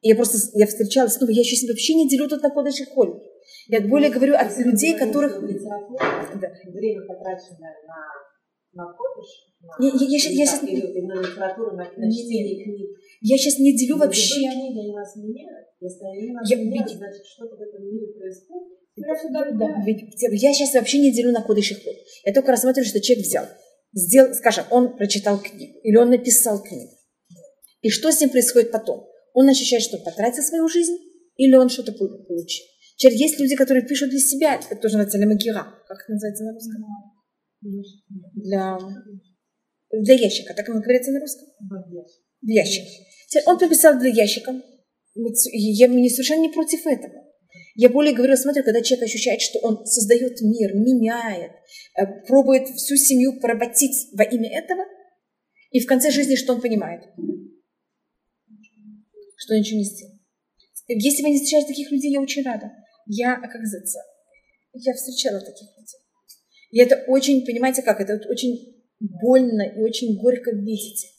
и 0.00 0.08
я 0.08 0.16
просто, 0.16 0.38
я 0.54 0.66
встречалась, 0.66 1.18
ну, 1.20 1.28
я 1.28 1.44
сейчас 1.44 1.68
вообще 1.68 1.94
не 1.94 2.08
делю 2.08 2.28
тут 2.28 2.42
на 2.42 2.50
кодыш 2.50 2.80
и 2.80 2.84
холь. 2.84 3.22
Я 3.68 3.80
более 3.80 4.10
говорю 4.10 4.34
от 4.34 4.56
людей, 4.58 4.96
которых... 4.96 5.40
Да. 5.40 6.48
Время 6.66 7.06
потраченное 7.06 7.74
на, 7.86 8.84
на 8.84 8.92
кодыш, 8.92 9.54
я, 9.80 9.88
я, 9.88 9.94
я, 9.94 10.06
я, 10.06 10.18
сейчас... 10.18 10.62
Я 13.20 13.38
сейчас 13.38 13.58
не 13.58 13.76
делю 13.76 13.96
вообще... 13.96 14.42
Я, 14.42 14.50
меняют, 16.56 16.88
ведь... 16.90 16.98
значит, 16.98 17.24
что-то 17.24 17.56
в 17.56 17.60
этом 17.60 17.82
мире 17.84 18.08
происходит. 18.12 18.78
Да, 18.96 19.50
да, 19.52 19.82
ведь 19.84 20.42
я 20.42 20.52
сейчас 20.52 20.74
вообще 20.74 20.98
не 20.98 21.12
делю 21.12 21.32
на 21.32 21.42
код 21.42 21.58
и 21.58 21.62
ход. 21.62 21.94
Я 22.24 22.32
только 22.32 22.52
рассматриваю, 22.52 22.86
что 22.86 23.00
человек 23.00 23.26
взял, 23.26 23.44
сделал, 23.92 24.34
скажем, 24.34 24.64
он 24.70 24.96
прочитал 24.96 25.40
книгу, 25.40 25.80
или 25.82 25.96
он 25.96 26.10
написал 26.10 26.62
книгу. 26.62 26.92
И 27.80 27.90
что 27.90 28.12
с 28.12 28.20
ним 28.20 28.30
происходит 28.30 28.70
потом? 28.70 29.08
Он 29.32 29.48
ощущает, 29.48 29.82
что 29.82 29.98
потратил 29.98 30.42
свою 30.42 30.68
жизнь, 30.68 30.96
или 31.36 31.56
он 31.56 31.68
что-то 31.70 31.92
получил. 31.92 32.66
Теперь 32.96 33.16
есть 33.16 33.40
люди, 33.40 33.56
которые 33.56 33.86
пишут 33.86 34.10
для 34.10 34.20
себя, 34.20 34.54
это 34.54 34.76
тоже 34.76 34.96
называется 34.96 35.18
лемагира. 35.18 35.64
Как 35.88 35.98
это 36.02 36.12
называется 36.12 36.44
на 36.44 36.52
русском? 36.52 36.84
Для, 38.34 38.78
для 39.90 40.14
ящика, 40.14 40.54
так 40.54 40.68
оно 40.68 40.80
говорится 40.80 41.10
на 41.10 41.20
русском? 41.20 41.48
В 42.42 42.48
ящик. 42.48 42.84
Он 43.46 43.58
прописал 43.58 43.98
для 43.98 44.10
ящика. 44.10 44.52
Я 45.14 45.88
не 45.88 46.10
совершенно 46.10 46.42
не 46.42 46.50
против 46.50 46.86
этого. 46.86 47.24
Я 47.76 47.88
более 47.88 48.14
говорю, 48.14 48.36
смотрю, 48.36 48.62
когда 48.62 48.82
человек 48.82 49.06
ощущает, 49.06 49.40
что 49.40 49.58
он 49.60 49.84
создает 49.84 50.40
мир, 50.40 50.74
меняет, 50.74 51.52
э, 51.98 52.06
пробует 52.26 52.68
всю 52.68 52.96
семью 52.96 53.40
поработить 53.40 54.10
во 54.12 54.22
имя 54.22 54.48
этого, 54.58 54.84
и 55.70 55.80
в 55.80 55.86
конце 55.86 56.12
жизни 56.12 56.36
что 56.36 56.54
он 56.54 56.60
понимает? 56.60 57.02
Что 59.36 59.58
ничего 59.58 59.78
не 59.78 59.84
сделал. 59.84 60.14
Если 60.86 61.22
вы 61.22 61.30
не 61.30 61.36
встречаете 61.36 61.68
таких 61.68 61.90
людей, 61.90 62.12
я 62.12 62.20
очень 62.20 62.44
рада. 62.44 62.70
Я, 63.06 63.36
как 63.36 63.52
говорится, 63.52 64.00
я 64.72 64.94
встречала 64.94 65.40
таких 65.40 65.68
людей. 65.76 66.00
И 66.70 66.80
это 66.80 67.04
очень, 67.08 67.44
понимаете 67.44 67.82
как, 67.82 68.00
это 68.00 68.14
очень 68.28 68.84
больно 69.00 69.62
и 69.62 69.82
очень 69.82 70.18
горько 70.20 70.50
видеть 70.50 71.14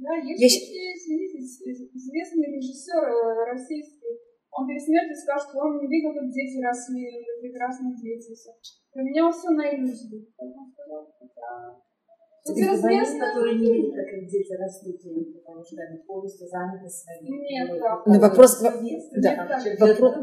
да, 0.00 0.16
есть 0.16 0.72
я... 0.72 0.92
известный 0.96 2.56
режиссер 2.56 3.04
э, 3.04 3.52
российский, 3.52 4.16
он 4.50 4.66
перед 4.66 4.82
смертью 4.82 5.14
сказал, 5.14 5.40
что 5.46 5.58
он 5.60 5.78
не 5.78 5.86
видел, 5.86 6.14
как 6.14 6.32
дети 6.32 6.58
росли, 6.64 7.24
прекрасные 7.40 7.94
дети. 7.96 8.34
Все. 8.34 8.50
Поменял 8.92 9.30
все 9.30 9.50
на 9.50 9.68
иллюзию. 9.70 10.26
Он 10.38 10.72
сказал, 10.72 11.14
это... 11.20 11.82
Известно, 12.44 13.26
которые 13.26 13.58
не 13.58 13.72
видят, 13.72 13.94
как 13.94 14.08
их 14.16 14.28
дети 14.30 14.52
растут, 14.54 14.96
потому 15.00 15.64
что 15.64 15.76
они 15.82 15.98
полностью 16.06 16.48
заняты 16.48 16.88
своим. 16.88 17.40
Нет, 17.42 17.78
да. 17.78 18.02
Но 18.06 18.18
вопрос... 18.20 18.60
Да, 18.60 19.46
вопрос... 19.78 20.14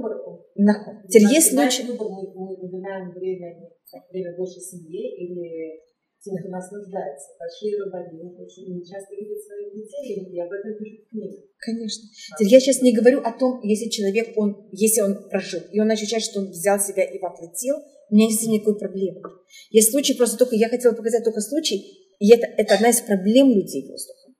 Теперь 1.07 1.27
есть 1.29 1.53
случай... 1.53 1.86
Выбор 1.88 2.09
мы, 2.09 2.33
мы 2.33 2.55
уделяем 2.55 3.12
время, 3.12 3.69
время 4.12 4.36
больше 4.36 4.59
семье 4.59 5.15
или 5.15 5.79
тех, 6.19 6.39
кто 6.41 6.50
нас 6.50 6.71
нуждается. 6.71 7.38
Большие 7.39 7.83
рыбаки 7.83 8.17
очень 8.17 8.83
часто 8.83 9.15
видят 9.15 9.39
своих 9.39 9.74
детей, 9.74 10.25
и 10.25 10.39
об 10.41 10.51
этом 10.51 10.74
пишут 10.77 11.07
книги. 11.09 11.45
Конечно. 11.59 12.03
Я 12.39 12.59
сейчас 12.59 12.81
не 12.81 12.95
говорю 12.95 13.21
о 13.21 13.31
том, 13.31 13.62
если 13.63 13.89
человек, 13.89 14.33
он, 14.36 14.67
если 14.71 15.01
он 15.01 15.29
прожил, 15.29 15.62
и 15.71 15.79
он 15.79 15.89
ощущает, 15.91 16.24
что 16.24 16.39
он 16.39 16.50
взял 16.50 16.79
себя 16.79 17.03
и 17.03 17.19
воплотил, 17.19 17.75
у 18.09 18.15
меня 18.15 18.27
нет 18.27 18.41
никакой 18.47 18.77
проблемы. 18.79 19.21
Есть 19.69 19.91
случай, 19.91 20.15
просто 20.15 20.38
только 20.38 20.55
я 20.55 20.69
хотела 20.69 20.93
показать 20.93 21.24
только 21.24 21.41
случай, 21.41 22.06
и 22.19 22.33
это, 22.33 22.47
это 22.57 22.75
одна 22.75 22.89
из 22.89 23.01
проблем 23.01 23.51
людей 23.51 23.88
воздуха. 23.89 24.33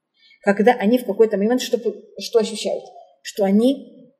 Когда 0.44 0.74
они 0.74 0.98
в 0.98 1.06
какой-то 1.06 1.38
момент 1.38 1.62
что, 1.62 1.78
что 2.20 2.40
ощущают? 2.40 2.84
Что 3.22 3.44
они 3.44 4.14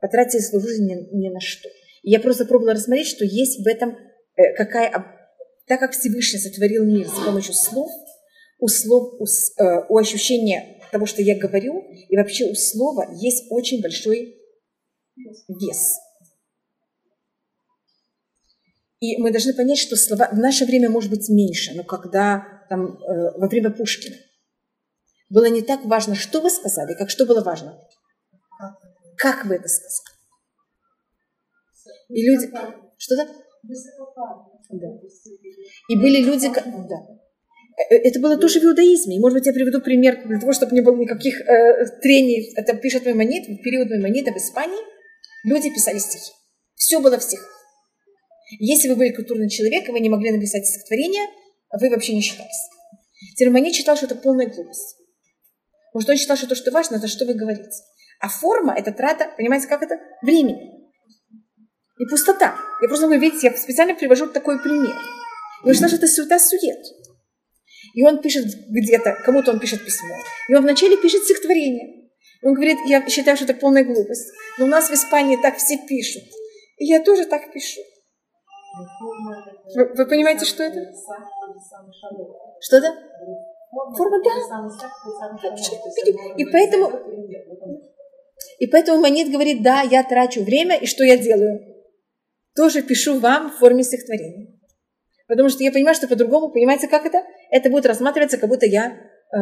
потратили 0.00 0.40
свою 0.40 0.64
жизнь 0.64 0.84
ни, 0.84 0.94
ни 1.16 1.28
на 1.28 1.40
что. 1.40 1.68
И 2.02 2.10
я 2.10 2.20
просто 2.20 2.46
пробовала 2.46 2.74
рассмотреть, 2.74 3.08
что 3.08 3.24
есть 3.24 3.64
в 3.64 3.66
этом 3.66 3.90
э, 4.36 4.54
какая 4.56 4.90
так 5.66 5.78
как 5.78 5.92
Всевышний 5.92 6.40
сотворил 6.40 6.84
мир 6.84 7.06
с 7.06 7.24
помощью 7.24 7.54
слов, 7.54 7.88
у 8.58 8.66
слов, 8.66 9.14
у, 9.20 9.24
э, 9.24 9.86
у 9.88 9.98
ощущения 9.98 10.80
того, 10.90 11.06
что 11.06 11.22
я 11.22 11.38
говорю, 11.38 11.84
и 12.08 12.16
вообще 12.16 12.46
у 12.46 12.54
слова 12.54 13.06
есть 13.20 13.44
очень 13.50 13.80
большой 13.80 14.36
вес. 15.48 15.94
И 19.00 19.16
мы 19.16 19.32
должны 19.32 19.54
понять, 19.54 19.78
что 19.78 19.96
слова 19.96 20.28
в 20.30 20.38
наше 20.38 20.66
время 20.66 20.90
может 20.90 21.10
быть 21.10 21.28
меньше, 21.30 21.72
но 21.74 21.84
когда 21.84 22.44
там, 22.68 22.98
э, 22.98 23.38
во 23.38 23.48
время 23.48 23.70
Пушкина 23.70 24.16
было 25.30 25.46
не 25.46 25.62
так 25.62 25.84
важно, 25.84 26.14
что 26.14 26.40
вы 26.40 26.50
сказали, 26.50 26.94
как 26.94 27.08
что 27.08 27.24
было 27.24 27.42
важно. 27.42 27.78
Как 29.16 29.46
вы 29.46 29.56
это 29.56 29.68
сказали. 29.68 30.16
И 32.10 32.26
люди... 32.26 32.50
Что-то? 32.98 33.26
Да. 34.70 34.86
И 35.88 35.96
были 35.96 36.22
люди... 36.22 36.48
Да. 36.48 36.96
Э, 37.88 37.94
это 37.94 38.20
было 38.20 38.36
тоже 38.36 38.60
в 38.60 38.64
иудаизме. 38.64 39.16
И, 39.16 39.20
может 39.20 39.38
быть, 39.38 39.46
я 39.46 39.52
приведу 39.52 39.80
пример 39.80 40.26
для 40.26 40.38
того, 40.38 40.52
чтобы 40.52 40.74
не 40.74 40.82
было 40.82 40.96
никаких 40.96 41.40
э, 41.40 41.86
трений. 42.02 42.52
Это 42.56 42.76
пишет 42.76 43.04
Маймонит, 43.06 43.46
в 43.46 43.62
период 43.62 43.88
Маймонита 43.88 44.32
в 44.32 44.36
Испании 44.36 44.80
люди 45.44 45.70
писали 45.70 45.98
стихи. 45.98 46.32
Все 46.74 47.00
было 47.00 47.18
в 47.18 47.22
стихах. 47.22 47.59
Если 48.58 48.88
вы 48.88 48.96
были 48.96 49.12
культурный 49.12 49.48
человек, 49.48 49.88
и 49.88 49.92
вы 49.92 50.00
не 50.00 50.08
могли 50.08 50.30
написать 50.32 50.66
стихотворение, 50.66 51.26
вы 51.78 51.90
вообще 51.90 52.14
не 52.14 52.20
считались. 52.20 52.68
Маймонит 53.38 53.74
считал, 53.74 53.96
что 53.96 54.06
это 54.06 54.16
полная 54.16 54.46
глупость. 54.46 54.96
Потому 55.92 56.02
что 56.02 56.12
он 56.12 56.18
считал, 56.18 56.36
что 56.36 56.48
то, 56.48 56.54
что 56.54 56.70
важно, 56.70 56.96
это 56.96 57.08
что 57.08 57.26
вы 57.26 57.34
говорите. 57.34 57.70
А 58.20 58.28
форма– 58.28 58.74
это 58.76 58.92
трата, 58.92 59.32
понимаете, 59.36 59.66
как 59.66 59.82
это? 59.82 59.98
Времени 60.22 60.80
и 62.00 62.06
пустота. 62.06 62.56
Я 62.80 62.88
просто, 62.88 63.06
вы 63.06 63.18
видите, 63.18 63.48
я 63.48 63.56
специально 63.56 63.94
привожу 63.94 64.26
такой 64.26 64.58
пример. 64.58 64.96
Я 65.64 65.74
считаю, 65.74 65.90
что 65.90 65.98
это 65.98 66.06
суета 66.06 66.38
сует. 66.38 66.78
И 67.94 68.02
он 68.02 68.22
пишет 68.22 68.46
где-то, 68.68 69.18
кому-то 69.24 69.50
он 69.50 69.60
пишет 69.60 69.84
письмо. 69.84 70.14
И 70.48 70.54
он 70.54 70.62
вначале 70.62 70.96
пишет 70.96 71.24
стихотворение. 71.24 72.08
Он 72.42 72.54
говорит, 72.54 72.78
я 72.86 73.06
считаю, 73.08 73.36
что 73.36 73.44
это 73.44 73.54
полная 73.54 73.84
глупость. 73.84 74.32
Но 74.58 74.64
у 74.64 74.68
нас 74.68 74.88
в 74.88 74.94
Испании 74.94 75.36
так 75.36 75.58
все 75.58 75.76
пишут. 75.76 76.22
И 76.78 76.86
я 76.86 77.00
тоже 77.00 77.26
так 77.26 77.52
пишу. 77.52 77.82
Вы, 79.74 79.94
вы 79.94 80.06
понимаете, 80.06 80.44
что 80.44 80.62
это? 80.62 80.80
Что 82.60 82.76
это? 82.76 82.94
Форма, 83.96 84.22
да. 84.22 84.30
И 86.36 86.44
поэтому, 86.46 86.90
и 88.58 88.66
поэтому 88.66 89.00
Манит 89.00 89.30
говорит, 89.30 89.62
да, 89.62 89.82
я 89.82 90.02
трачу 90.02 90.42
время, 90.42 90.76
и 90.76 90.86
что 90.86 91.04
я 91.04 91.16
делаю? 91.16 91.60
Тоже 92.56 92.82
пишу 92.82 93.18
вам 93.18 93.50
в 93.50 93.58
форме 93.58 93.82
стихотворения. 93.82 94.58
Потому 95.28 95.48
что 95.48 95.62
я 95.62 95.70
понимаю, 95.70 95.94
что 95.94 96.08
по-другому, 96.08 96.50
понимаете, 96.50 96.88
как 96.88 97.06
это? 97.06 97.22
Это 97.50 97.70
будет 97.70 97.86
рассматриваться, 97.86 98.38
как 98.38 98.50
будто 98.50 98.66
я 98.66 98.96
э, 99.32 99.38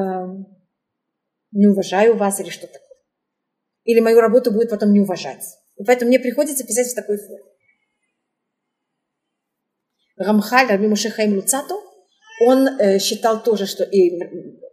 не 1.52 1.66
уважаю 1.66 2.16
вас 2.16 2.40
или 2.40 2.50
что-то. 2.50 2.78
Или 3.85 4.00
мою 4.00 4.20
работу 4.20 4.52
будет 4.52 4.68
потом 4.68 4.92
не 4.92 5.00
уважать. 5.00 5.44
И 5.76 5.85
поэтому 5.85 6.11
мне 6.11 6.20
приходится 6.20 6.66
писать 6.66 6.88
в 6.88 6.94
такой 6.94 7.16
форме. 7.16 7.47
Рамхаль, 10.18 10.68
Раби 10.68 10.87
Муше 10.87 11.10
Хаим 11.10 11.37
Луцато, 11.37 11.75
он 12.46 12.68
э, 12.68 12.98
считал 12.98 13.42
тоже, 13.42 13.66
что 13.66 13.84
и 13.84 14.18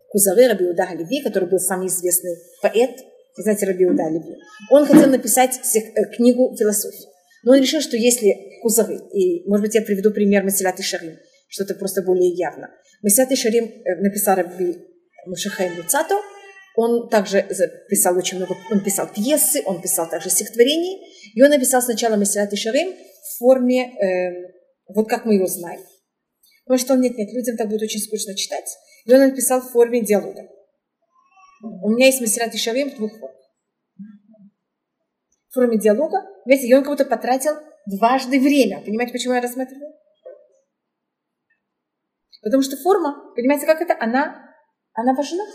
Кузавы 0.10 0.48
Раби 0.48 0.66
Уда 0.66 0.94
Леви, 0.94 1.22
который 1.22 1.50
был 1.50 1.60
самый 1.60 1.88
известный 1.88 2.38
поэт, 2.62 2.92
знаете, 3.36 3.66
Раби 3.66 3.86
Уда 3.86 4.10
Леви, 4.10 4.38
он 4.70 4.86
хотел 4.86 5.10
написать 5.10 5.60
э, 5.76 6.16
книгу 6.16 6.56
философии. 6.58 7.06
Но 7.44 7.54
он 7.54 7.60
решил, 7.60 7.82
что 7.82 7.98
если 7.98 8.60
Кузавы, 8.62 8.96
и, 9.14 9.48
может 9.48 9.66
быть, 9.66 9.76
я 9.76 9.82
приведу 9.82 10.12
пример 10.12 10.44
Масилат 10.44 10.80
Шарим, 10.82 11.18
что-то 11.48 11.76
просто 11.76 12.02
более 12.02 12.30
явно. 12.30 12.70
Масилат 13.04 13.36
Шарим 13.38 13.66
э, 13.66 13.96
написал 14.02 14.38
Раби 14.38 14.78
Мушахаим 15.26 15.78
Луцато, 15.78 16.16
он 16.76 17.10
также 17.10 17.46
писал 17.90 18.18
очень 18.18 18.38
много, 18.38 18.56
он 18.72 18.84
писал 18.84 19.08
пьесы, 19.14 19.62
он 19.66 19.82
писал 19.82 20.10
также 20.10 20.30
стихотворения, 20.30 21.00
и 21.34 21.42
он 21.42 21.50
написал 21.50 21.82
сначала 21.82 22.16
Масилат 22.16 22.58
Шарим 22.58 22.94
в 22.94 23.38
форме, 23.38 23.94
э, 24.00 24.65
вот 24.88 25.10
как 25.10 25.26
мы 25.26 25.36
его 25.36 25.48
знаем. 25.48 25.82
Потому 26.66 26.80
что 26.80 26.94
он, 26.94 27.02
нет, 27.02 27.18
нет, 27.18 27.32
людям 27.34 27.58
так 27.58 27.70
будет 27.70 27.84
очень 27.84 28.00
скучно 28.00 28.36
читать. 28.36 28.70
И 29.06 29.14
он 29.14 29.20
написал 29.22 29.62
в 29.62 29.72
форме 29.72 30.02
диалога. 30.02 30.50
У 31.62 31.90
меня 31.90 32.08
есть 32.08 32.22
Масилат 32.22 32.54
и 32.54 32.58
Шарим 32.58 32.92
в 32.92 32.96
двух 32.96 33.12
формах 33.12 33.36
в 35.56 35.58
форме 35.58 35.80
диалога, 35.80 36.18
видите, 36.46 36.68
и 36.68 36.74
он 36.74 36.84
как 36.84 36.92
будто 36.92 37.06
потратил 37.06 37.54
дважды 37.86 38.42
время. 38.42 38.82
Понимаете, 38.84 39.14
почему 39.14 39.36
я 39.36 39.42
рассматриваю? 39.42 39.94
Потому 42.44 42.62
что 42.62 42.76
форма, 42.76 43.34
понимаете, 43.36 43.66
как 43.66 43.82
это? 43.82 43.96
Она, 43.98 44.54
она 44.92 45.14
важна. 45.14 45.46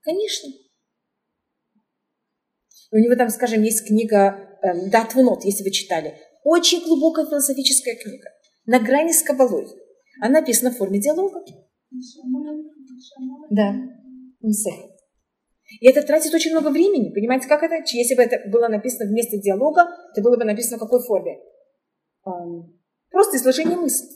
Конечно. 0.00 0.48
У 2.90 2.96
него 2.96 3.14
там, 3.16 3.28
скажем, 3.28 3.62
есть 3.62 3.86
книга 3.86 4.58
эм, 4.62 4.88
Датвунот, 4.88 5.44
если 5.44 5.62
вы 5.62 5.70
читали. 5.72 6.18
Очень 6.44 6.84
глубокая 6.84 7.26
философическая 7.26 7.96
книга. 7.96 8.28
На 8.66 8.78
грани 8.80 9.12
с 9.12 9.22
кабалой. 9.22 9.66
Она 10.20 10.40
написана 10.40 10.70
в 10.70 10.76
форме 10.76 11.00
диалога. 11.00 11.44
Да. 13.50 13.74
И 15.80 15.86
это 15.86 16.02
тратит 16.02 16.34
очень 16.34 16.50
много 16.50 16.70
времени. 16.70 17.12
Понимаете, 17.12 17.46
как 17.46 17.62
это? 17.62 17.76
Если 17.92 18.14
бы 18.14 18.22
это 18.22 18.48
было 18.50 18.68
написано 18.68 19.08
вместо 19.08 19.38
диалога, 19.38 19.86
это 20.12 20.22
было 20.22 20.36
бы 20.36 20.44
написано 20.44 20.78
в 20.78 20.80
какой 20.80 21.00
форме? 21.02 21.38
Просто 23.10 23.36
изложение 23.36 23.76
мысли. 23.76 24.08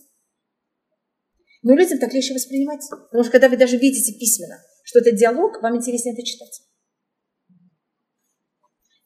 Но 1.63 1.75
людям 1.75 1.99
так 1.99 2.13
легче 2.13 2.35
воспринимать. 2.35 2.83
Потому 2.91 3.23
что 3.23 3.33
когда 3.33 3.49
вы 3.49 3.57
даже 3.57 3.77
видите 3.77 4.13
письменно, 4.19 4.59
что 4.83 4.99
это 4.99 5.13
диалог, 5.13 5.63
вам 5.63 5.77
интереснее 5.77 6.15
это 6.15 6.23
читать. 6.25 6.61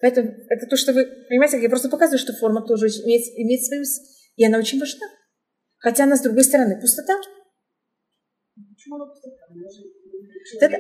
Поэтому 0.00 0.31
это 0.49 0.67
то, 0.67 0.76
что 0.76 0.93
вы 0.93 1.05
понимаете, 1.28 1.61
я 1.61 1.69
просто 1.69 1.88
показываю, 1.88 2.19
что 2.19 2.32
форма 2.32 2.65
тоже 2.67 2.87
имеет, 2.87 3.23
имеет 3.37 3.65
свою... 3.65 3.84
И 4.37 4.45
она 4.45 4.58
очень 4.58 4.78
важна. 4.78 5.06
Хотя 5.78 6.04
она 6.04 6.17
с 6.17 6.23
другой 6.23 6.45
стороны 6.45 6.80
пустота. 6.80 7.15
Почему 8.54 8.97
она 8.97 9.06
пустота? 9.06 9.37
Это... 10.61 10.78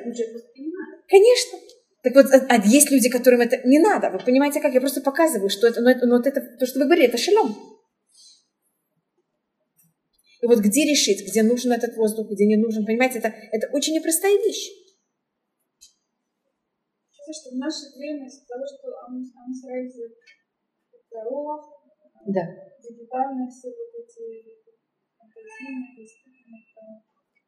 Конечно. 1.08 1.58
Так 2.02 2.14
вот, 2.14 2.26
а, 2.32 2.46
а 2.48 2.66
есть 2.66 2.90
люди, 2.90 3.08
которым 3.08 3.40
это 3.40 3.60
не 3.66 3.80
надо. 3.80 4.10
Вы 4.10 4.18
понимаете, 4.24 4.60
как? 4.60 4.72
Я 4.72 4.80
просто 4.80 5.00
показываю, 5.00 5.50
что 5.50 5.66
это, 5.66 5.80
ну, 5.80 5.90
это, 5.90 6.06
ну, 6.06 6.16
вот 6.16 6.26
это, 6.26 6.40
то, 6.58 6.66
что 6.66 6.78
вы 6.78 6.84
говорите, 6.84 7.08
это 7.08 7.18
шалом. 7.18 7.56
И 10.40 10.46
вот 10.46 10.60
где 10.60 10.84
решить, 10.88 11.28
где 11.28 11.42
нужен 11.42 11.72
этот 11.72 11.96
воздух, 11.96 12.30
где 12.30 12.46
не 12.46 12.56
нужен, 12.56 12.86
понимаете, 12.86 13.18
это, 13.18 13.34
это 13.50 13.68
очень 13.72 13.94
непростая 13.94 14.36
вещь. 14.38 14.70
Что 17.30 17.50
в 17.50 17.58
наше 17.58 17.92
время 17.96 18.26
из-за 18.26 18.46
того, 18.46 18.64
что 18.64 18.88
Амсрайзер 19.04 20.10
здоров, 21.10 21.60
да. 22.26 22.40
дигитальные 22.82 23.50
все 23.50 23.68
вот 23.68 23.92
эти 24.00 24.56
магазины, 25.20 26.24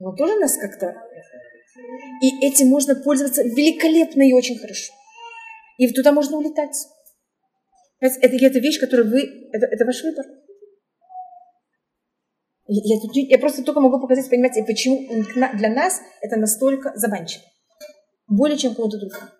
он 0.00 0.16
тоже 0.16 0.38
нас 0.38 0.56
как-то 0.58 0.94
и 2.20 2.46
этим 2.46 2.68
можно 2.68 2.94
пользоваться 2.94 3.42
великолепно 3.42 4.22
и 4.22 4.32
очень 4.32 4.58
хорошо. 4.58 4.92
И 5.78 5.90
туда 5.92 6.12
можно 6.12 6.36
улетать. 6.36 6.76
Это, 8.00 8.18
это 8.20 8.58
вещь, 8.58 8.80
которую 8.80 9.10
вы... 9.10 9.22
Это, 9.52 9.66
это 9.66 9.84
ваш 9.84 10.02
выбор. 10.02 10.26
Я, 12.66 12.96
я, 12.96 13.26
я 13.30 13.38
просто 13.38 13.64
только 13.64 13.80
могу 13.80 14.00
показать, 14.00 14.28
понимаете, 14.28 14.64
почему 14.64 15.08
для 15.34 15.70
нас 15.70 16.00
это 16.20 16.36
настолько 16.36 16.92
заманчиво. 16.96 17.44
Более, 18.26 18.58
чем 18.58 18.74
кому-то 18.74 18.98
другому. 18.98 19.39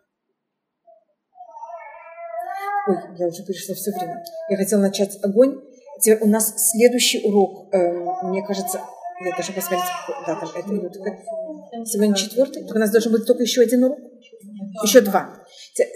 Ой, 2.88 2.96
я 3.18 3.26
уже 3.26 3.44
перешла 3.44 3.74
все 3.74 3.90
время. 3.92 4.22
Я 4.48 4.56
хотела 4.56 4.80
начать 4.80 5.18
огонь. 5.22 5.60
Теперь 6.00 6.18
у 6.22 6.26
нас 6.26 6.54
следующий 6.70 7.26
урок, 7.26 7.74
э, 7.74 7.92
мне 8.24 8.42
кажется, 8.46 8.80
я 9.22 9.36
даже 9.36 9.52
посмотреть, 9.52 9.84
да, 10.26 10.34
там 10.34 10.48
это 10.54 10.76
идет. 10.76 10.96
Сегодня 11.86 12.14
четвертый, 12.14 12.64
так 12.64 12.74
у 12.74 12.78
нас 12.78 12.90
должен 12.90 13.12
быть 13.12 13.26
только 13.26 13.42
еще 13.42 13.60
один 13.60 13.84
урок. 13.84 13.98
Еще 14.82 15.02
два. 15.02 15.44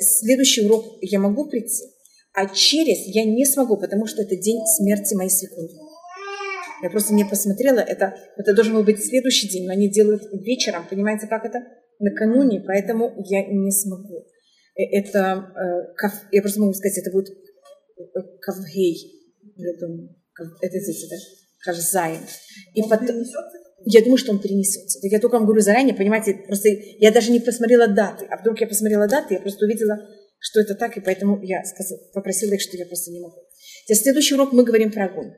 Следующий 0.01 0.66
урок 0.66 0.85
я 1.01 1.18
могу 1.18 1.47
прийти, 1.47 1.85
а 2.35 2.47
через 2.47 3.07
я 3.07 3.25
не 3.25 3.47
смогу, 3.47 3.79
потому 3.79 4.07
что 4.07 4.23
это 4.23 4.37
день 4.37 4.61
смерти 4.66 5.14
моей 5.14 5.31
свекрови. 5.31 5.73
Я 6.83 6.90
просто 6.90 7.14
не 7.14 7.25
посмотрела, 7.25 7.79
это, 7.79 8.14
это 8.37 8.55
должен 8.55 8.75
был 8.75 8.83
быть 8.83 9.03
следующий 9.03 9.49
день, 9.49 9.66
но 9.66 9.73
они 9.73 9.88
делают 9.88 10.23
вечером, 10.33 10.87
понимаете, 10.88 11.27
как 11.27 11.47
это? 11.47 11.61
Накануне, 11.99 12.61
поэтому 12.61 13.14
я 13.25 13.47
не 13.47 13.70
смогу. 13.70 14.27
Э, 14.77 14.83
это, 14.83 15.53
э, 15.57 16.07
я 16.33 16.43
просто 16.43 16.61
могу 16.61 16.73
сказать, 16.73 16.99
это 16.99 17.11
будет 17.11 17.31
э, 17.31 18.03
кавгей, 18.41 19.23
я 19.57 19.73
думаю, 19.79 20.17
это 20.61 20.81
здесь, 20.81 21.09
да? 21.09 21.17
Кавзайн. 21.65 22.21
И 22.75 22.83
потом... 22.83 23.25
Я 23.87 24.01
думаю, 24.01 24.17
что 24.17 24.33
он 24.33 24.41
перенесется. 24.41 24.99
Так 25.01 25.11
я 25.11 25.21
только 25.21 25.35
вам 25.35 25.45
говорю 25.45 25.61
заранее, 25.61 25.95
понимаете, 25.95 26.35
просто 26.47 26.69
я 26.71 27.13
даже 27.13 27.31
не 27.31 27.41
посмотрела 27.41 27.87
даты. 27.87 28.25
А 28.31 28.41
вдруг 28.41 28.59
я 28.61 28.67
посмотрела 28.67 29.07
даты, 29.07 29.35
я 29.35 29.41
просто 29.41 29.67
увидела, 29.67 29.99
что 30.39 30.61
это 30.61 30.75
так, 30.75 30.97
и 30.97 31.01
поэтому 31.01 31.43
я 31.43 31.63
сказала, 31.65 32.01
попросила 32.15 32.55
их, 32.55 32.63
что 32.63 32.79
я 32.79 32.87
просто 32.87 33.11
не 33.11 33.21
могу. 33.21 33.37
Теперь 33.85 33.97
следующий 33.97 34.35
урок 34.35 34.53
мы 34.53 34.65
говорим 34.65 34.91
про 34.91 35.05
огонь. 35.05 35.33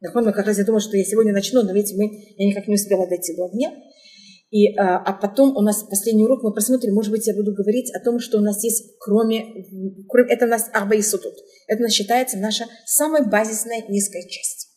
Мы 0.00 0.32
как 0.32 0.46
раз 0.46 0.58
я 0.58 0.64
думала, 0.64 0.80
что 0.80 0.96
я 0.96 1.04
сегодня 1.04 1.32
начну, 1.32 1.62
но 1.62 1.72
видите, 1.72 1.96
мы, 1.96 2.04
я 2.36 2.46
никак 2.46 2.68
не 2.68 2.74
успела 2.74 3.08
дойти 3.08 3.34
до 3.34 3.46
огня. 3.46 3.74
И, 4.54 4.72
а, 4.78 4.98
а 4.98 5.12
потом 5.14 5.56
у 5.56 5.62
нас 5.62 5.82
последний 5.82 6.22
урок 6.22 6.44
мы 6.44 6.54
посмотрим, 6.54 6.94
может 6.94 7.10
быть, 7.10 7.26
я 7.26 7.34
буду 7.34 7.52
говорить 7.52 7.92
о 7.92 7.98
том, 7.98 8.20
что 8.20 8.38
у 8.38 8.40
нас 8.40 8.62
есть, 8.62 8.94
кроме, 9.00 9.66
кроме 10.08 10.32
это 10.32 10.44
у 10.44 10.48
нас 10.48 10.70
арба 10.72 10.94
и 10.94 11.02
сутут. 11.02 11.34
Это 11.66 11.80
у 11.80 11.82
нас 11.82 11.92
считается 11.92 12.38
наша 12.38 12.66
самая 12.86 13.24
базисная 13.24 13.82
низкая 13.88 14.22
часть. 14.22 14.68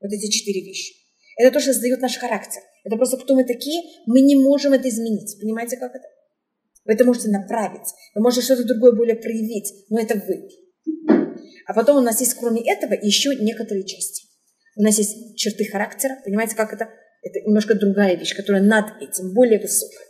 Вот 0.00 0.12
эти 0.12 0.30
четыре 0.30 0.60
вещи. 0.60 0.94
Это 1.36 1.54
то, 1.54 1.58
что 1.58 1.72
создает 1.72 2.00
наш 2.02 2.16
характер. 2.18 2.62
Это 2.84 2.94
просто 2.94 3.16
кто 3.16 3.34
мы 3.34 3.42
такие, 3.42 3.82
мы 4.06 4.20
не 4.20 4.36
можем 4.36 4.74
это 4.74 4.88
изменить. 4.88 5.36
Понимаете, 5.40 5.76
как 5.76 5.92
это? 5.92 6.06
Вы 6.84 6.92
это 6.92 7.04
можете 7.04 7.28
направить, 7.28 7.88
вы 8.14 8.22
можете 8.22 8.42
что-то 8.42 8.62
другое 8.62 8.92
более 8.92 9.16
проявить, 9.16 9.72
но 9.90 9.98
это 9.98 10.22
вы. 10.24 10.48
А 11.66 11.74
потом 11.74 11.96
у 11.96 12.00
нас 12.00 12.20
есть, 12.20 12.34
кроме 12.34 12.62
этого, 12.62 12.92
еще 12.92 13.34
некоторые 13.34 13.84
части. 13.84 14.28
У 14.76 14.82
нас 14.82 14.96
есть 14.98 15.36
черты 15.36 15.64
характера, 15.64 16.16
понимаете, 16.24 16.54
как 16.54 16.72
это? 16.72 16.90
Это 17.26 17.40
немножко 17.40 17.74
другая 17.74 18.16
вещь, 18.16 18.36
которая 18.36 18.62
над 18.62 18.86
этим, 19.00 19.34
более 19.34 19.58
высокая. 19.58 20.06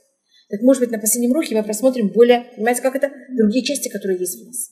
Так, 0.48 0.60
может 0.60 0.80
быть, 0.80 0.90
на 0.90 0.98
последнем 0.98 1.30
уроке 1.30 1.56
мы 1.56 1.64
просмотрим 1.64 2.08
более, 2.08 2.44
понимаете, 2.54 2.82
как 2.82 2.94
это, 2.94 3.10
другие 3.36 3.64
части, 3.64 3.88
которые 3.88 4.18
есть 4.18 4.40
в 4.40 4.46
нас. 4.46 4.70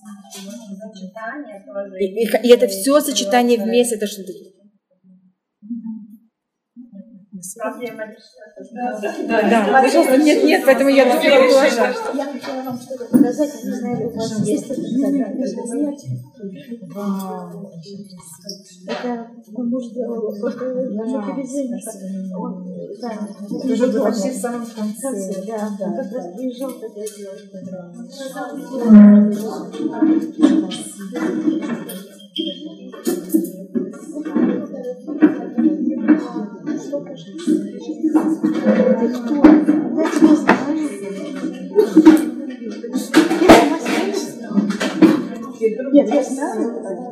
И, 1.99 2.05
и, 2.05 2.47
и 2.47 2.55
это 2.55 2.69
все 2.69 3.01
сочетание 3.01 3.59
вместе, 3.59 3.97
это 3.97 4.07
что-то 4.07 4.33
Да, 9.27 9.83
пожалуйста, 9.83 10.17
нет, 10.17 10.45
нет, 10.45 10.63
поэтому 10.65 10.89
я 10.91 11.05
тут 11.05 11.23
не 11.23 11.29
положила. 11.29 11.89
Я 12.15 12.25
хотела 12.25 12.63
вам 12.63 12.79
что-то 12.81 13.05
показать, 13.05 13.51
я 13.63 13.71
не 13.71 13.77
знаю, 13.77 14.09
у 14.09 14.11
вас 14.15 14.41
есть 14.47 14.65
это 14.65 14.81
Это 18.87 19.29
мой 19.49 19.67
муж 19.69 19.85
сделал 19.85 20.33
на 20.33 20.51
поведение. 21.23 21.81
Он, 22.37 22.65
да, 23.01 23.11
Уже 23.51 23.87
почти 24.01 24.31
в 24.31 24.37
самом 24.37 24.67
конце. 24.67 25.45
да, 25.47 25.69
он 25.81 25.97
как 25.97 26.13
раз 26.13 26.27
приезжал 26.35 26.73
тогда 26.73 27.03
делать. 27.05 27.45
Нет, 46.45 46.57
я 46.57 46.81
знаю. 46.81 46.99
Они 46.99 47.04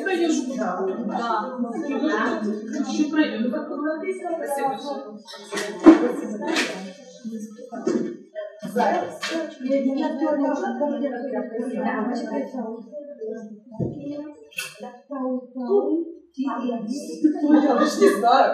Чупраюк. 0.00 1.06
Да. 1.06 2.42
Чупраюк. 2.96 3.54
Зараз. 8.74 9.20
Я 9.96 10.08
тоже 10.08 10.42
Я 17.62 17.86
ж 17.86 18.00
не 18.00 18.08
знаю. 18.08 18.50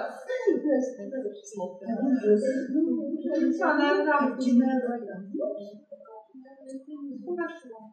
Она 3.63 4.05
там. 4.05 4.43
Хорошо. 7.27 7.86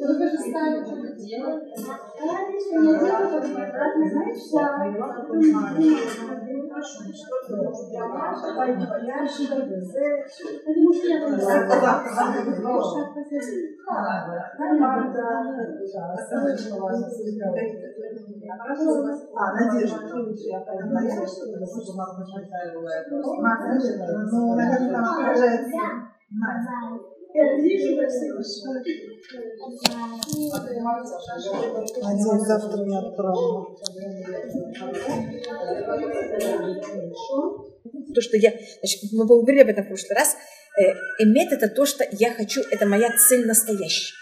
Вы 0.00 0.18
даже 0.18 0.38
ставите 0.38 0.92
это 0.94 1.10
дело. 1.16 1.60
Если 2.50 2.76
не 2.78 2.92
дело, 2.98 3.24
то 3.30 3.36
обратно 3.36 4.04
знаешь, 4.08 4.42
я... 4.52 4.64
Потому 10.66 10.92
что 10.94 11.08
я... 13.30 13.69
А, 19.34 19.52
Надежда. 19.54 19.98
Ну, 24.30 24.54
наверное, 24.54 24.92
там 24.92 25.04
отражается. 25.04 25.76
Надеюсь, 32.02 32.46
завтра 32.46 32.84
не 32.84 32.96
отправлю. 32.96 33.76
То, 38.14 38.20
что 38.20 38.36
я... 38.36 38.50
Значит, 38.50 39.12
мы 39.12 39.26
поговорили 39.26 39.60
об 39.60 39.68
этом 39.68 39.84
в 39.84 39.88
прошлый 39.88 40.16
раз. 40.16 40.36
Эмет 41.18 41.52
это 41.52 41.68
то, 41.68 41.86
что 41.86 42.06
я 42.12 42.32
хочу, 42.32 42.62
это 42.70 42.86
моя 42.86 43.10
цель 43.16 43.46
настоящая. 43.46 44.14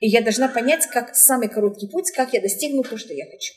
И 0.00 0.08
я 0.08 0.22
должна 0.22 0.48
понять, 0.48 0.86
как 0.86 1.14
самый 1.14 1.48
короткий 1.48 1.88
путь, 1.88 2.10
как 2.10 2.32
я 2.32 2.40
достигну 2.40 2.82
то, 2.82 2.98
что 2.98 3.14
я 3.14 3.24
хочу. 3.24 3.54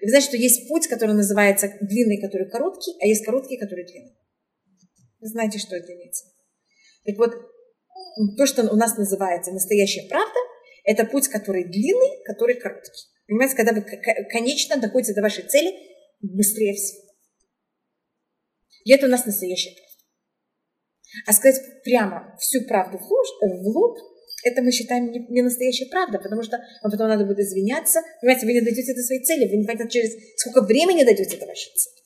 И 0.00 0.04
вы 0.04 0.10
знаете, 0.10 0.28
что 0.28 0.36
есть 0.36 0.68
путь, 0.68 0.88
который 0.88 1.14
называется 1.14 1.72
длинный, 1.80 2.20
который 2.20 2.50
короткий, 2.50 2.92
а 3.00 3.06
есть 3.06 3.24
короткий, 3.24 3.58
который 3.58 3.84
длинный. 3.86 4.16
Вы 5.20 5.28
знаете, 5.28 5.58
что 5.58 5.76
это 5.76 5.92
имеется. 5.92 6.24
Так 7.04 7.16
вот, 7.18 7.34
то, 8.36 8.46
что 8.46 8.62
у 8.62 8.76
нас 8.76 8.96
называется 8.96 9.52
настоящая 9.52 10.08
правда, 10.08 10.38
это 10.84 11.04
путь, 11.04 11.28
который 11.28 11.64
длинный, 11.64 12.24
который 12.24 12.54
короткий. 12.54 12.90
Понимаете, 13.26 13.54
когда 13.56 13.72
вы 13.72 13.82
конечно 14.30 14.76
доходите 14.80 15.14
до 15.14 15.22
вашей 15.22 15.44
цели 15.44 15.72
быстрее 16.20 16.74
всего. 16.74 17.09
И 18.84 18.92
это 18.92 19.06
у 19.06 19.10
нас 19.10 19.26
настоящая 19.26 19.70
правда. 19.70 19.90
А 21.26 21.32
сказать 21.32 21.60
прямо 21.84 22.36
всю 22.38 22.64
правду 22.66 22.98
в, 22.98 23.02
ложь, 23.02 23.28
в 23.40 23.66
лоб, 23.68 23.98
это 24.44 24.62
мы 24.62 24.72
считаем 24.72 25.10
не, 25.10 25.26
не 25.28 25.42
настоящая 25.42 25.86
правда, 25.90 26.18
потому 26.18 26.42
что 26.42 26.58
вам 26.82 26.90
потом 26.90 27.08
надо 27.08 27.24
будет 27.24 27.40
извиняться. 27.40 28.00
Понимаете, 28.20 28.46
вы 28.46 28.52
не 28.52 28.60
дойдете 28.60 28.94
до 28.94 29.02
своей 29.02 29.22
цели, 29.22 29.48
вы 29.48 29.56
не 29.56 29.66
понимаете, 29.66 29.90
через 29.90 30.12
сколько 30.36 30.62
времени 30.62 31.04
дойдете 31.04 31.36
до 31.36 31.46
вашей 31.46 31.70
цели. 31.74 32.00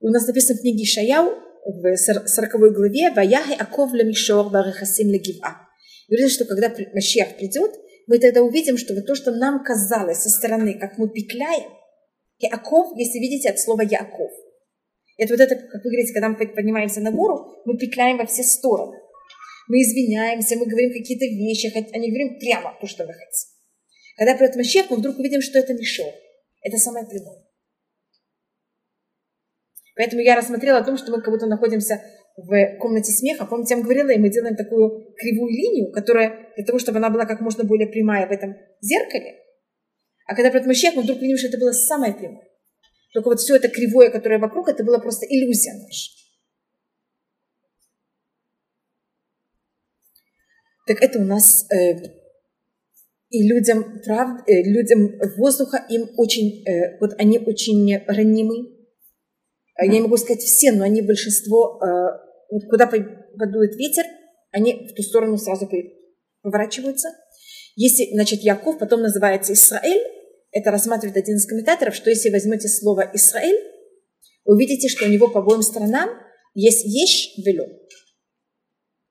У 0.00 0.08
нас 0.08 0.26
написано 0.26 0.58
в 0.58 0.60
книге 0.60 0.84
Шаяу 0.84 1.32
в 1.64 1.96
40 1.96 2.74
главе 2.74 3.10
«Ваяхи 3.10 3.54
аков 3.58 3.92
лемишор 3.94 4.50
барахасим 4.50 5.08
легива». 5.10 5.56
Говорится, 6.08 6.34
что 6.34 6.44
когда 6.44 6.68
Машех 6.92 7.36
придет, 7.36 7.72
мы 8.06 8.18
тогда 8.18 8.42
увидим, 8.42 8.76
что 8.76 8.94
вот 8.94 9.06
то, 9.06 9.14
что 9.14 9.30
нам 9.32 9.64
казалось 9.64 10.18
со 10.18 10.28
стороны, 10.28 10.78
как 10.78 10.98
мы 10.98 11.08
петляем, 11.08 11.70
Яков, 12.38 12.96
если 12.96 13.18
видите, 13.18 13.50
от 13.50 13.58
слова 13.58 13.82
Яков. 13.82 14.30
Это 15.16 15.34
вот 15.34 15.40
это, 15.40 15.54
как 15.54 15.84
вы 15.84 15.90
говорите, 15.90 16.12
когда 16.12 16.28
мы 16.28 16.36
поднимаемся 16.36 17.00
на 17.00 17.12
гору, 17.12 17.62
мы 17.64 17.78
петляем 17.78 18.18
во 18.18 18.26
все 18.26 18.42
стороны. 18.42 18.98
Мы 19.68 19.80
извиняемся, 19.80 20.56
мы 20.56 20.66
говорим 20.66 20.92
какие-то 20.92 21.24
вещи, 21.24 21.72
а 21.74 21.98
не 21.98 22.10
говорим 22.10 22.38
прямо 22.38 22.76
то, 22.80 22.86
что 22.86 23.04
мы 23.04 23.12
хотим. 23.12 23.48
Когда 24.16 24.34
придет 24.36 24.56
Машех, 24.56 24.90
мы 24.90 24.96
вдруг 24.96 25.18
увидим, 25.18 25.40
что 25.40 25.58
это 25.58 25.72
мешок. 25.74 26.12
Это 26.62 26.76
самое 26.78 27.06
прямое. 27.06 27.44
Поэтому 29.96 30.22
я 30.22 30.36
рассмотрела 30.36 30.78
о 30.78 30.84
том, 30.84 30.96
что 30.96 31.12
мы 31.12 31.22
как 31.22 31.32
будто 31.32 31.46
находимся 31.46 32.02
в 32.36 32.78
комнате 32.78 33.12
смеха. 33.12 33.46
Помните, 33.46 33.74
я 33.74 33.76
вам 33.78 33.84
говорила, 33.84 34.10
и 34.10 34.18
мы 34.18 34.28
делаем 34.28 34.56
такую 34.56 35.14
кривую 35.16 35.50
линию, 35.50 35.92
которая 35.92 36.52
для 36.56 36.64
того, 36.64 36.78
чтобы 36.78 36.98
она 36.98 37.10
была 37.10 37.26
как 37.26 37.40
можно 37.40 37.64
более 37.64 37.86
прямая 37.86 38.26
в 38.26 38.32
этом 38.32 38.56
зеркале. 38.80 39.43
А 40.26 40.34
когда 40.34 40.50
придет 40.50 40.66
Машех, 40.66 40.94
мы 40.94 41.02
вдруг 41.02 41.20
видим, 41.20 41.36
что 41.36 41.48
это 41.48 41.58
было 41.58 41.72
самое 41.72 42.14
прямое. 42.14 42.48
Только 43.12 43.28
вот 43.28 43.40
все 43.40 43.56
это 43.56 43.68
кривое, 43.68 44.10
которое 44.10 44.38
вокруг, 44.38 44.68
это 44.68 44.82
была 44.84 44.98
просто 44.98 45.26
иллюзия 45.26 45.74
наша. 45.74 46.10
Так 50.86 51.02
это 51.02 51.18
у 51.18 51.24
нас 51.24 51.64
э, 51.72 51.96
и 53.34 53.48
людям, 53.48 54.00
прав, 54.04 54.46
э, 54.46 54.62
людям 54.62 55.18
воздуха, 55.36 55.84
им 55.88 56.08
очень, 56.16 56.62
э, 56.68 56.98
вот 57.00 57.14
они 57.18 57.38
очень 57.38 57.96
ранимы. 58.06 58.70
Я 59.76 59.88
не 59.88 60.00
могу 60.02 60.16
сказать 60.16 60.42
все, 60.42 60.70
но 60.72 60.84
они 60.84 61.02
большинство, 61.02 61.80
э, 61.82 61.86
вот 62.50 62.64
куда 62.70 62.86
подует 62.86 63.74
ветер, 63.76 64.04
они 64.52 64.88
в 64.88 64.94
ту 64.94 65.02
сторону 65.02 65.36
сразу 65.36 65.68
поворачиваются. 66.42 67.08
Если, 67.76 68.12
значит, 68.12 68.40
Яков 68.40 68.78
потом 68.78 69.02
называется 69.02 69.52
Израиль, 69.52 70.02
это 70.50 70.70
рассматривает 70.70 71.16
один 71.16 71.36
из 71.36 71.46
комментаторов, 71.46 71.94
что 71.94 72.10
если 72.10 72.30
возьмете 72.30 72.68
слово 72.68 73.10
Израиль, 73.14 73.58
увидите, 74.44 74.88
что 74.88 75.06
у 75.06 75.08
него 75.08 75.28
по 75.28 75.40
обоим 75.40 75.62
сторонам 75.62 76.08
есть 76.54 76.84
еш 76.84 77.34
вело. 77.44 77.66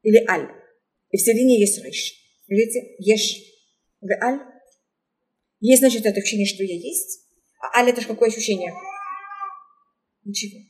Или 0.04 0.26
аль. 0.30 0.50
И 1.12 1.18
в 1.18 1.22
середине 1.22 1.60
есть 1.60 1.84
рыш. 1.84 2.14
Видите? 2.48 2.96
Еш 3.00 3.38
аль. 4.22 4.40
Есть, 5.60 5.82
значит, 5.82 6.06
это 6.06 6.20
ощущение, 6.20 6.46
что 6.46 6.64
я 6.64 6.76
есть. 6.76 7.28
А 7.60 7.80
аль 7.80 7.90
это 7.90 8.02
же 8.02 8.08
какое 8.08 8.30
ощущение? 8.30 8.74
Ничего. 10.24 10.62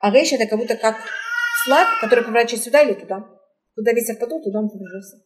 А 0.00 0.10
рейш 0.12 0.32
это 0.32 0.46
как 0.46 0.58
будто 0.58 0.76
как 0.76 0.96
флаг, 1.64 2.00
который 2.00 2.24
поворачивается 2.24 2.66
сюда 2.66 2.82
или 2.82 2.92
туда. 2.92 3.26
Куда 3.74 3.92
ветер 3.92 4.16
подул, 4.16 4.42
туда 4.42 4.58
он 4.58 4.68
повернулся. 4.68 5.16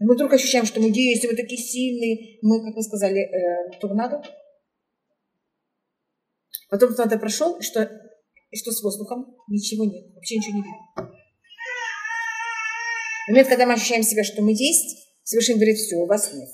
Мы 0.00 0.14
вдруг 0.14 0.32
ощущаем, 0.32 0.64
что 0.64 0.80
мы 0.80 0.90
действуем, 0.90 1.34
мы 1.34 1.42
такие 1.42 1.60
сильные, 1.60 2.38
мы, 2.40 2.64
как 2.64 2.74
вы 2.74 2.82
сказали, 2.82 3.20
э, 3.20 3.78
торнадо. 3.80 4.22
Потом 6.70 6.94
торнадо 6.94 7.18
прошел, 7.18 7.58
и 7.58 7.62
что, 7.62 7.82
и 8.50 8.56
что 8.56 8.72
с 8.72 8.82
воздухом? 8.82 9.36
Ничего 9.48 9.84
нет, 9.84 10.14
вообще 10.14 10.36
ничего 10.36 10.56
не 10.56 10.62
видно. 10.62 11.12
В 13.26 13.28
момент, 13.28 13.48
когда 13.48 13.66
мы 13.66 13.74
ощущаем 13.74 14.02
себя, 14.02 14.24
что 14.24 14.40
мы 14.40 14.52
есть, 14.52 15.06
Всевышний 15.22 15.56
говорит, 15.56 15.76
все, 15.76 15.96
у 15.96 16.06
вас 16.06 16.32
нет. 16.32 16.48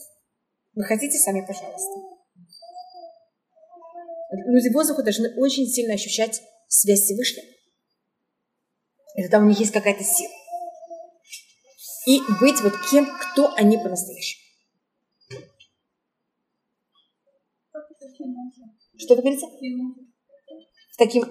Вы 0.75 0.83
хотите, 0.83 1.17
сами, 1.17 1.47
пожалуйста. 1.47 2.01
Люди 4.47 4.75
воздуха 4.75 5.05
должны 5.05 5.33
очень 5.37 5.67
сильно 5.67 5.95
ощущать 5.95 6.43
связь 6.67 7.01
с 7.01 7.05
Всевышним. 7.05 7.45
И 9.15 9.23
тогда 9.23 9.39
у 9.39 9.45
них 9.45 9.61
есть 9.61 9.73
какая-то 9.73 10.03
сила. 10.03 10.36
И 12.07 12.21
быть 12.41 12.61
вот 12.63 12.73
кем, 12.91 13.07
кто 13.19 13.53
они 13.55 13.77
по-настоящему. 13.77 14.43
Что 18.97 19.15
вы 19.17 19.23
говорите? 19.23 19.47
Таким, 20.97 21.25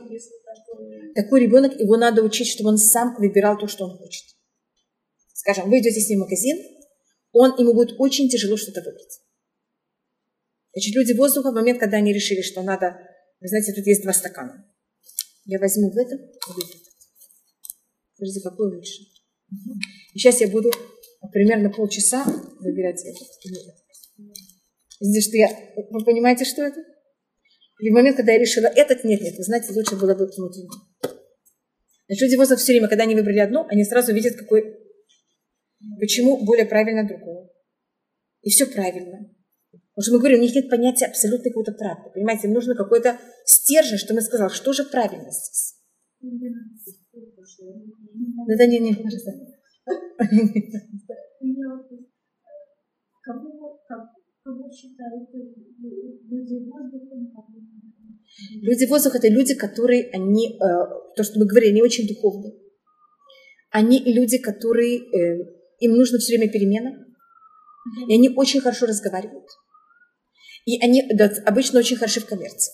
такой 1.15 1.41
ребенок, 1.41 1.79
его 1.79 1.97
надо 1.97 2.21
учить, 2.21 2.47
чтобы 2.47 2.69
он 2.69 2.77
сам 2.77 3.15
выбирал 3.15 3.57
то, 3.57 3.67
что 3.67 3.85
он 3.85 3.97
хочет. 3.97 4.25
Скажем, 5.33 5.69
вы 5.69 5.79
идете 5.79 5.99
с 5.99 6.09
ним 6.09 6.19
в 6.19 6.23
магазин, 6.23 6.57
он, 7.31 7.57
ему 7.57 7.73
будет 7.73 7.95
очень 7.97 8.29
тяжело 8.29 8.57
что-то 8.57 8.81
выбрать. 8.81 9.21
Значит, 10.73 10.93
люди 10.93 11.13
воздуха 11.13 11.51
в 11.51 11.55
момент, 11.55 11.79
когда 11.79 11.97
они 11.97 12.13
решили, 12.13 12.41
что 12.41 12.61
надо, 12.61 12.99
вы 13.39 13.47
знаете, 13.47 13.73
тут 13.73 13.88
есть 13.88 14.03
два 14.03 14.13
стакана. 14.13 14.69
Я 15.45 15.57
возьму 15.59 15.89
в 15.89 15.97
этом 15.97 16.19
и 16.19 16.51
в 16.51 16.57
этот. 16.57 16.81
Подожди, 18.17 18.41
какой 18.41 18.75
лучше? 18.75 19.14
Сейчас 20.13 20.41
я 20.41 20.47
буду 20.47 20.71
примерно 21.31 21.69
полчаса 21.69 22.25
выбирать 22.59 23.03
этот. 23.03 23.27
Здесь 24.99 25.27
что 25.27 25.37
я... 25.37 25.47
Вы 25.75 26.05
понимаете, 26.05 26.45
что 26.45 26.63
это? 26.63 26.81
И 27.79 27.89
в 27.89 27.93
момент, 27.93 28.15
когда 28.15 28.31
я 28.31 28.39
решила 28.39 28.67
этот, 28.67 29.03
нет, 29.03 29.21
нет, 29.21 29.35
вы 29.37 29.43
знаете, 29.43 29.73
лучше 29.73 29.97
было 29.97 30.15
бы 30.15 30.25
внутренний. 30.25 30.69
Значит, 32.07 32.21
люди 32.21 32.35
воздуха 32.35 32.61
все 32.61 32.73
время, 32.73 32.87
когда 32.87 33.03
они 33.03 33.15
выбрали 33.15 33.39
одно, 33.39 33.65
они 33.69 33.83
сразу 33.83 34.13
видят, 34.13 34.35
какой... 34.35 34.63
Почему 35.99 36.43
более 36.45 36.65
правильно 36.65 37.05
другое. 37.05 37.49
И 38.41 38.49
все 38.49 38.65
правильно. 38.67 39.29
Потому 39.71 40.03
что 40.03 40.11
мы 40.13 40.19
говорим, 40.19 40.39
у 40.39 40.43
них 40.43 40.55
нет 40.55 40.69
понятия 40.69 41.05
абсолютной 41.05 41.51
какой-то 41.51 41.73
правды. 41.73 42.11
Понимаете, 42.13 42.47
им 42.47 42.53
нужно 42.53 42.75
какой-то 42.75 43.19
стержень, 43.45 43.97
что 43.97 44.13
мы 44.13 44.21
сказал, 44.21 44.49
что 44.49 44.71
же 44.71 44.83
правильно 44.85 45.29
здесь. 45.31 45.75
Да, 48.47 48.58
да, 48.58 48.65
не, 48.65 48.80
не, 48.80 48.93
пожалуйста. 48.93 49.32
Люди 58.62 58.86
воздуха 58.86 59.17
это 59.17 59.28
люди, 59.30 59.56
которые, 59.56 60.10
они, 60.12 60.60
то, 61.15 61.23
что 61.23 61.39
мы 61.39 61.45
говорили, 61.45 61.71
они 61.71 61.82
очень 61.82 62.08
духовные. 62.08 62.54
Они 63.71 63.99
люди, 63.99 64.38
которые, 64.38 64.99
им 65.80 65.91
нужно 65.91 66.19
все 66.19 66.38
время 66.38 66.51
перемена, 66.51 67.06
и 68.08 68.13
они 68.13 68.30
очень 68.30 68.62
хорошо 68.62 68.86
разговаривают. 68.86 69.47
И 70.65 70.84
они 70.84 71.04
да, 71.13 71.32
обычно 71.45 71.80
очень 71.80 71.97
хороши 71.97 72.19
в 72.19 72.25
коммерции. 72.25 72.73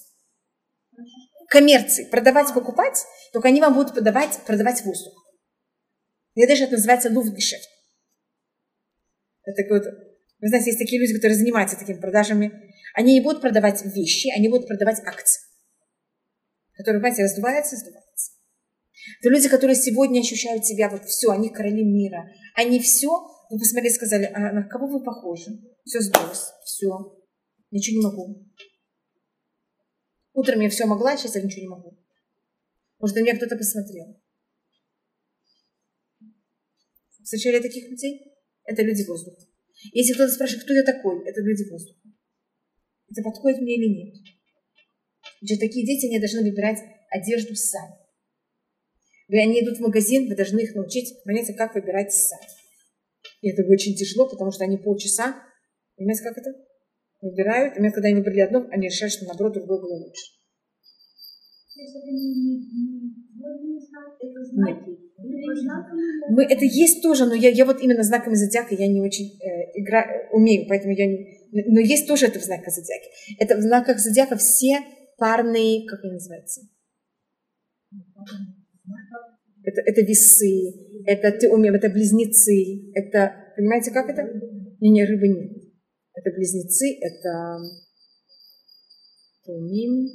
Коммерции. 1.51 2.05
Продавать, 2.05 2.53
покупать, 2.53 3.05
только 3.33 3.49
они 3.49 3.59
вам 3.59 3.73
будут 3.73 3.93
продавать, 3.93 4.39
продавать 4.47 4.85
воздух. 4.85 5.13
Я 6.33 6.47
даже 6.47 6.63
это 6.63 6.73
называется 6.73 7.09
луфтгешефт. 7.11 7.67
Это 9.43 9.73
вот, 9.73 9.83
вы 9.83 10.47
знаете, 10.47 10.69
есть 10.69 10.79
такие 10.79 11.01
люди, 11.01 11.13
которые 11.13 11.37
занимаются 11.37 11.77
такими 11.77 11.99
продажами. 11.99 12.53
Они 12.93 13.13
не 13.13 13.19
будут 13.19 13.41
продавать 13.41 13.83
вещи, 13.83 14.29
они 14.33 14.47
будут 14.47 14.67
продавать 14.67 14.99
акции, 15.05 15.41
которые, 16.77 17.01
понимаете, 17.01 17.23
раздуваются, 17.23 17.75
раздуваются. 17.75 18.31
Это 19.19 19.29
люди, 19.29 19.49
которые 19.49 19.75
сегодня 19.75 20.21
ощущают 20.21 20.65
себя, 20.65 20.89
вот 20.89 21.03
все, 21.03 21.31
они 21.31 21.49
короли 21.49 21.83
мира. 21.83 22.29
Они 22.55 22.79
все, 22.79 23.09
вы 23.49 23.59
посмотрели, 23.59 23.91
сказали, 23.93 24.31
а 24.33 24.39
на 24.53 24.63
кого 24.69 24.87
вы 24.87 25.03
похожи? 25.03 25.51
Все 25.83 25.99
сброс, 25.99 26.53
все. 26.63 26.87
Ничего 27.71 27.99
не 27.99 28.05
могу. 28.05 28.45
Утром 30.33 30.61
я 30.61 30.69
все 30.69 30.85
могла, 30.85 31.17
сейчас 31.17 31.35
я 31.35 31.41
ничего 31.41 31.61
не 31.61 31.67
могу. 31.67 31.97
Может, 32.99 33.15
на 33.15 33.21
меня 33.21 33.35
кто-то 33.35 33.57
посмотрел. 33.57 34.21
Встречали 37.23 37.61
таких 37.61 37.89
людей? 37.89 38.33
Это 38.63 38.81
люди 38.81 39.03
воздуха. 39.03 39.41
Если 39.93 40.13
кто-то 40.13 40.31
спрашивает, 40.31 40.63
кто 40.63 40.73
я 40.73 40.83
такой, 40.83 41.27
это 41.27 41.41
люди 41.41 41.69
воздуха. 41.69 41.99
Это 43.09 43.23
подходит 43.23 43.59
мне 43.59 43.75
или 43.75 43.87
нет? 43.87 44.15
Значит, 45.41 45.59
такие 45.59 45.85
дети, 45.85 46.05
они 46.05 46.19
должны 46.19 46.41
выбирать 46.43 46.79
одежду 47.09 47.55
сами. 47.55 47.95
Вы, 49.27 49.41
они 49.41 49.61
идут 49.61 49.77
в 49.77 49.81
магазин, 49.81 50.27
вы 50.27 50.35
должны 50.35 50.59
их 50.59 50.75
научить, 50.75 51.23
понимаете, 51.23 51.53
как 51.53 51.73
выбирать 51.73 52.13
сами. 52.13 52.47
И 53.41 53.49
это 53.49 53.63
очень 53.63 53.95
тяжело, 53.95 54.29
потому 54.29 54.51
что 54.51 54.63
они 54.63 54.77
полчаса, 54.77 55.43
понимаете, 55.95 56.23
как 56.23 56.37
это? 56.37 56.51
Выбирают, 57.21 57.77
и 57.77 57.89
когда 57.91 58.07
они 58.07 58.17
выбрали 58.17 58.39
одно, 58.39 58.67
они 58.71 58.87
решают, 58.87 59.13
что 59.13 59.25
наоборот 59.25 59.53
другое 59.53 59.79
было 59.79 59.95
лучше. 59.95 60.23
Нет. 64.53 64.77
Мы, 66.29 66.43
это 66.43 66.65
есть 66.65 67.03
тоже, 67.03 67.25
но 67.25 67.35
я, 67.35 67.49
я 67.49 67.65
вот 67.65 67.81
именно 67.81 68.03
знаками 68.03 68.33
зодиака 68.33 68.73
я 68.75 68.87
не 68.87 69.01
очень 69.01 69.37
э, 69.39 69.79
игра, 69.79 70.05
умею, 70.31 70.65
поэтому 70.67 70.93
я 70.93 71.05
не... 71.05 71.47
Но 71.51 71.79
есть 71.79 72.07
тоже 72.07 72.27
это 72.27 72.39
в 72.39 72.43
знаках 72.43 72.73
зодиака. 72.73 73.05
Это 73.39 73.57
в 73.57 73.61
знаках 73.61 73.99
зодиака 73.99 74.37
все 74.37 74.79
парные, 75.17 75.85
как 75.87 76.03
они 76.03 76.13
называются? 76.13 76.61
Это, 79.63 79.81
это 79.81 80.01
весы, 80.01 81.03
это 81.05 81.31
ты 81.31 81.49
умеешь, 81.49 81.75
это 81.75 81.89
близнецы, 81.89 82.91
это, 82.93 83.35
понимаете, 83.55 83.91
как 83.91 84.09
это? 84.09 84.23
Не, 84.79 84.89
не, 84.89 85.05
рыбы 85.05 85.27
нет. 85.27 85.60
Это 86.13 86.29
близнецы, 86.31 86.97
это 87.01 87.57
тумим, 89.45 90.07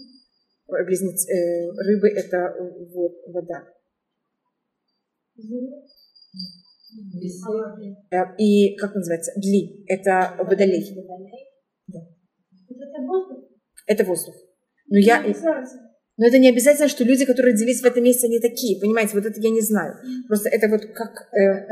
близнецы, 0.69 1.33
э, 1.33 1.71
рыбы 1.71 2.09
это 2.09 2.55
вот, 2.93 3.13
вода. 3.29 3.65
Э, 8.11 8.37
и 8.39 8.77
как 8.77 8.95
называется? 8.95 9.33
Дли. 9.37 9.85
Это 9.89 10.37
водолей. 10.39 10.85
Да. 11.89 12.01
Это 13.87 14.05
воздух. 14.05 14.35
Но 14.89 14.99
я... 14.99 15.25
Но 16.19 16.27
это 16.27 16.39
не 16.39 16.49
обязательно, 16.49 16.89
что 16.89 17.05
люди, 17.05 17.27
которые 17.27 17.53
родились 17.53 17.83
в 17.83 17.85
этом 17.85 18.03
месте, 18.03 18.27
они 18.27 18.41
такие. 18.41 18.81
Понимаете, 18.81 19.13
вот 19.15 19.27
это 19.27 19.39
я 19.39 19.51
не 19.51 19.61
знаю. 19.61 19.97
Просто 20.27 20.49
это 20.49 20.69
вот 20.69 20.81
как... 20.95 21.29
Э... 21.35 21.67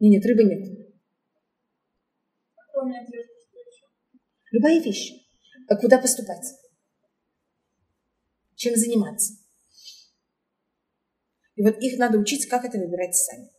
Нет, 0.00 0.22
нет, 0.22 0.26
рыбы 0.26 0.44
нет. 0.44 0.68
Любая 4.54 4.80
вещь. 4.80 5.12
Куда 5.80 5.98
поступать? 5.98 6.46
Чем 8.54 8.76
заниматься? 8.76 9.34
И 11.56 11.62
вот 11.62 11.76
их 11.80 11.98
надо 11.98 12.18
учить, 12.18 12.46
как 12.46 12.64
это 12.64 12.78
выбирать 12.78 13.16
сами. 13.16 13.50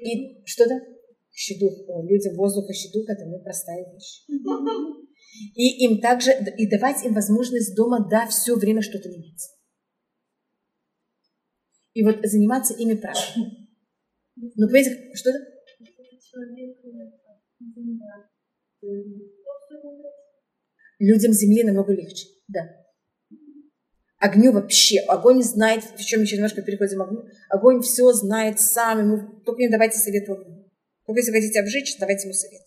И 0.00 0.42
что-то? 0.46 0.74
Щедух. 1.30 1.74
О, 1.88 2.02
людям 2.02 2.34
воздуха 2.36 2.72
щедух– 2.72 3.04
это 3.08 3.26
непростая 3.26 3.92
вещь. 3.92 4.24
И 5.54 5.84
им 5.84 6.00
также, 6.00 6.32
и 6.56 6.70
давать 6.70 7.04
им 7.04 7.12
возможность 7.12 7.74
дома, 7.76 8.08
да, 8.08 8.26
все 8.26 8.56
время 8.56 8.80
что-то 8.80 9.10
менять. 9.10 9.50
И 11.92 12.02
вот 12.02 12.24
заниматься 12.24 12.72
ими 12.72 12.94
правильно. 12.94 13.68
Ну, 14.36 14.66
понимаете, 14.66 15.14
что-то? 15.14 15.40
Людям 20.98 21.32
Земли 21.32 21.62
намного 21.64 21.92
легче, 21.92 22.26
да. 22.48 22.86
Огню 24.18 24.52
вообще, 24.52 25.00
огонь 25.00 25.42
знает, 25.42 25.84
в 25.84 26.04
чем 26.04 26.22
еще 26.22 26.36
немножко 26.36 26.62
переходим 26.62 27.02
огню, 27.02 27.24
огонь 27.50 27.82
все 27.82 28.12
знает 28.12 28.60
сам, 28.60 29.00
ему, 29.00 29.40
только 29.44 29.60
не 29.60 29.68
давайте 29.68 29.98
совет 29.98 30.28
огню. 30.28 30.70
Только 31.06 31.20
если 31.20 31.32
хотите 31.32 31.60
обжечь, 31.60 31.98
давайте 31.98 32.26
ему 32.26 32.34
совет. 32.34 32.62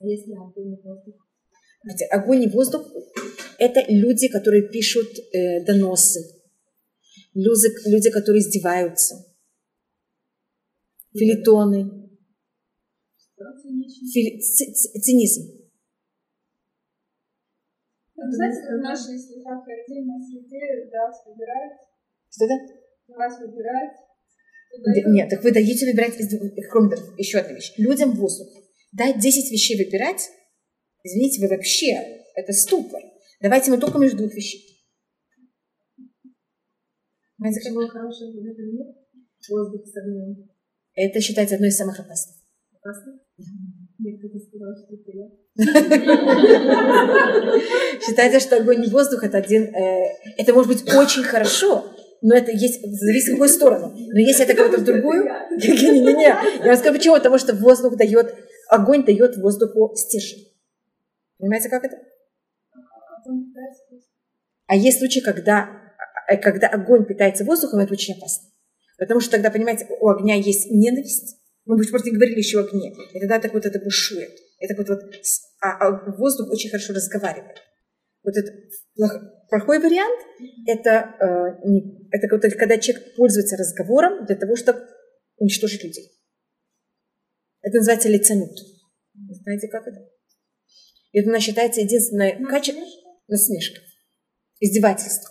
А 0.00 0.06
если 0.06 0.32
огонь 0.32 0.72
и 0.72 0.82
воздух? 0.82 1.14
Знаете, 1.82 2.04
огонь 2.06 2.42
и 2.44 2.48
воздух– 2.48 2.90
это 3.58 3.84
люди, 3.88 4.28
которые 4.28 4.68
пишут 4.68 5.08
э, 5.32 5.64
доносы, 5.64 6.20
люди, 7.34 7.68
люди, 7.88 8.10
которые 8.10 8.40
издеваются, 8.40 9.16
филитоны, 11.12 11.99
фили- 14.12 14.40
ц- 14.40 14.72
ц- 14.72 15.00
цинизм. 15.00 15.42
Вы 18.16 18.32
знаете, 18.32 18.60
в 18.76 18.80
нашей 18.82 19.18
слегка 19.18 19.56
отдельной 19.64 20.20
среде 20.22 20.90
дать 20.92 21.16
выбирать, 21.26 21.72
Что 22.28 22.44
это? 22.44 22.54
дать 23.08 23.40
выбирать. 23.40 23.96
Д- 24.84 25.10
Нет, 25.10 25.30
так 25.30 25.42
вы 25.42 25.52
даете 25.52 25.86
выбирать, 25.86 26.20
из 26.20 26.28
двух- 26.28 26.52
кроме 26.70 26.94
того, 26.94 27.14
еще 27.16 27.38
одна 27.38 27.54
вещь. 27.54 27.72
Людям 27.78 28.12
воздух. 28.14 28.48
Дать 28.92 29.18
10 29.18 29.50
вещей 29.50 29.82
выбирать, 29.82 30.28
извините, 31.02 31.40
вы 31.40 31.48
вообще, 31.48 31.92
это 32.34 32.52
ступор. 32.52 33.00
Давайте 33.40 33.70
мы 33.70 33.78
только 33.78 33.98
между 33.98 34.18
двух 34.18 34.34
вещей. 34.34 34.84
Понимаете, 37.38 37.60
как? 37.70 37.90
Хорошее 37.90 38.32
в 38.32 38.46
этом 38.46 38.66
мире– 38.66 38.94
воздух 39.48 39.86
с 39.86 39.96
огнем. 39.96 40.50
Это 40.94 41.20
считается 41.20 41.54
одной 41.54 41.70
из 41.70 41.76
самых 41.76 41.98
опасных. 41.98 42.36
Опасно? 42.74 43.18
Мне 43.98 44.18
кто-то 44.18 44.38
сказал, 44.38 44.74
что 44.76 44.94
это 44.94 45.10
я. 45.12 45.28
Считается, 48.00 48.40
что 48.40 48.56
огонь 48.56 48.84
и 48.84 48.88
воздух 48.88 49.24
это 49.24 49.38
один, 49.38 49.74
э, 49.74 50.08
это 50.38 50.54
может 50.54 50.68
быть 50.68 50.94
очень 50.94 51.22
хорошо, 51.22 51.84
но 52.22 52.34
это 52.34 52.50
есть, 52.50 52.80
зависит 52.82 53.28
в 53.28 53.32
какую 53.32 53.48
сторону. 53.48 53.94
Но 53.94 54.18
если 54.18 54.44
это 54.44 54.54
кого-то 54.54 54.78
в 54.78 54.84
другую, 54.84 55.24
не-не-не, 55.50 56.22
я 56.22 56.64
вам 56.64 56.76
скажу 56.76 56.94
почему, 56.94 57.16
потому 57.16 57.38
что 57.38 57.54
воздух 57.54 57.96
дает, 57.96 58.34
огонь 58.68 59.04
дает 59.04 59.36
воздуху 59.36 59.94
стержень. 59.96 60.48
Понимаете, 61.38 61.68
как 61.68 61.84
это? 61.84 61.96
А 64.66 64.76
есть 64.76 64.98
случаи, 64.98 65.20
когда, 65.20 65.68
э, 66.28 66.36
когда 66.36 66.68
огонь 66.68 67.04
питается 67.04 67.44
воздухом, 67.44 67.80
это 67.80 67.92
очень 67.92 68.14
опасно. 68.14 68.48
Потому 68.98 69.20
что 69.20 69.32
тогда, 69.32 69.50
понимаете, 69.50 69.86
у 70.00 70.08
огня 70.08 70.36
есть 70.36 70.70
ненависть. 70.70 71.39
Мы 71.70 71.76
бы 71.76 71.84
просто 71.88 72.08
не 72.10 72.16
говорили 72.16 72.38
еще 72.38 72.58
о 72.58 72.64
огне. 72.64 72.92
И 73.14 73.20
тогда 73.20 73.38
так 73.38 73.52
вот 73.54 73.64
это 73.64 73.78
бушует. 73.78 74.32
Это 74.58 74.74
вот, 74.76 74.88
вот 74.88 75.00
а, 75.60 75.68
а 75.86 76.16
воздух 76.18 76.50
очень 76.50 76.68
хорошо 76.68 76.92
разговаривает. 76.92 77.58
Вот 78.24 78.36
этот 78.36 78.54
плох- 78.98 79.20
плохой 79.48 79.78
вариант 79.78 80.20
это, 80.66 80.90
э, 80.90 81.68
не- 81.68 82.08
это 82.10 82.26
вот 82.34 82.42
когда 82.42 82.76
человек 82.76 83.14
пользуется 83.16 83.56
разговором 83.56 84.26
для 84.26 84.34
того, 84.34 84.56
чтобы 84.56 84.80
уничтожить 85.38 85.84
людей. 85.84 86.10
Это 87.62 87.76
называется 87.76 88.08
лицанут. 88.08 88.50
Знаете, 89.42 89.68
как 89.68 89.86
это? 89.86 90.08
Это 91.12 91.28
у 91.28 91.32
нас 91.32 91.42
считается 91.42 91.80
единственное 91.82 92.36
качество 92.48 92.82
насмешка, 93.28 93.80
издевательство. 94.58 95.30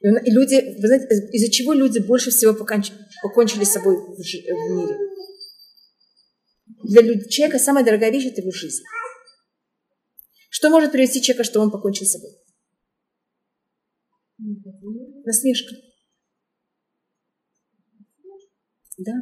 И, 0.00 0.08
люди, 0.30 0.56
вы 0.78 0.86
знаете, 0.88 1.06
из- 1.06 1.30
из-за 1.34 1.50
чего 1.50 1.72
люди 1.72 2.00
больше 2.00 2.30
всего 2.30 2.52
поконч- 2.52 2.92
покончили 3.22 3.64
с 3.64 3.72
собой 3.72 3.96
в, 3.96 4.16
в 4.16 4.76
мире? 4.76 5.11
Для 6.84 7.02
человека 7.28 7.58
самая 7.58 7.84
дорогая 7.84 8.10
вещь– 8.10 8.26
это 8.26 8.40
его 8.40 8.50
жизнь. 8.50 8.82
Что 10.50 10.70
может 10.70 10.92
привести 10.92 11.22
человека, 11.22 11.44
что 11.44 11.60
он 11.60 11.70
покончил 11.70 12.06
с 12.06 12.12
собой? 12.12 12.30
Насмешка. 15.24 15.74
Да. 18.98 19.12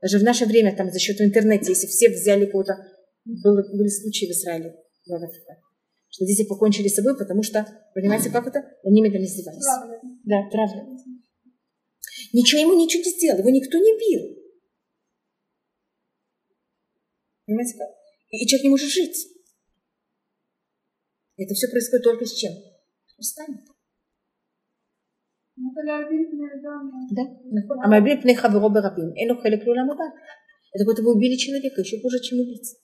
Даже 0.00 0.18
в 0.18 0.22
наше 0.22 0.46
время, 0.46 0.76
там, 0.76 0.90
за 0.90 0.98
счет 0.98 1.20
интернета, 1.20 1.66
если 1.68 1.86
все 1.86 2.08
взяли 2.08 2.46
кого-то, 2.46 2.76
было, 3.24 3.62
были 3.62 3.88
случаи 3.88 4.26
в 4.26 4.30
Израиле, 4.30 4.74
в 5.06 5.12
Африке, 5.12 5.60
что 6.08 6.24
дети 6.24 6.46
покончили 6.46 6.88
с 6.88 6.94
собой, 6.94 7.18
потому 7.18 7.42
что, 7.42 7.66
понимаете, 7.94 8.30
как 8.30 8.46
это? 8.46 8.60
Над 8.84 8.92
ними 8.92 9.10
там 9.10 9.22
издевались. 9.22 9.64
Правда. 9.64 10.00
Да, 10.24 10.48
правда. 10.50 10.86
Ничего 12.32 12.60
ему 12.60 12.74
ничего 12.74 13.02
не 13.02 13.10
сделал, 13.10 13.38
его 13.40 13.50
никто 13.50 13.76
не 13.78 13.98
бил. 13.98 14.37
Понимаете 17.48 17.78
как? 17.78 17.88
И, 18.28 18.44
и 18.44 18.46
человек 18.46 18.64
не 18.64 18.70
может 18.70 18.90
жить. 18.90 19.26
Это 21.38 21.54
все 21.54 21.68
происходит 21.68 22.04
только 22.04 22.26
с 22.26 22.34
чем? 22.34 22.52
Устами. 23.16 23.64
Да. 27.10 27.22
Амабин 27.84 28.18
а 28.18 28.20
пней 28.20 28.34
хаверо 28.34 28.68
барабин. 28.68 29.14
Эну 29.16 29.40
хелек 29.40 29.66
лулам 29.66 29.90
аба. 29.90 30.12
Это 30.72 30.84
как 30.84 30.88
будто 30.88 31.02
вы 31.02 31.16
убили 31.16 31.36
человека, 31.36 31.80
еще 31.80 31.98
хуже, 32.02 32.20
чем 32.20 32.40
убийца. 32.40 32.76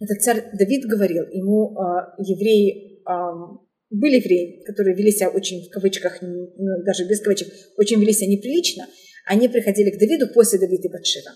Это 0.00 0.14
царь 0.20 0.50
Давид 0.58 0.86
говорил, 0.86 1.24
ему 1.28 1.76
э, 1.78 2.14
евреи, 2.18 3.00
э, 3.06 3.58
были 3.90 4.16
евреи, 4.16 4.64
которые 4.64 4.96
вели 4.96 5.12
себя 5.12 5.28
очень 5.28 5.68
в 5.68 5.70
кавычках, 5.70 6.18
даже 6.20 7.06
без 7.06 7.22
кавычек, 7.22 7.48
очень 7.76 8.00
вели 8.00 8.12
себя 8.12 8.30
неприлично, 8.30 8.88
они 9.26 9.48
приходили 9.48 9.90
к 9.90 10.00
Давиду 10.00 10.32
после 10.34 10.58
Давида 10.58 10.88
и 10.88 10.90
Батшира. 10.90 11.30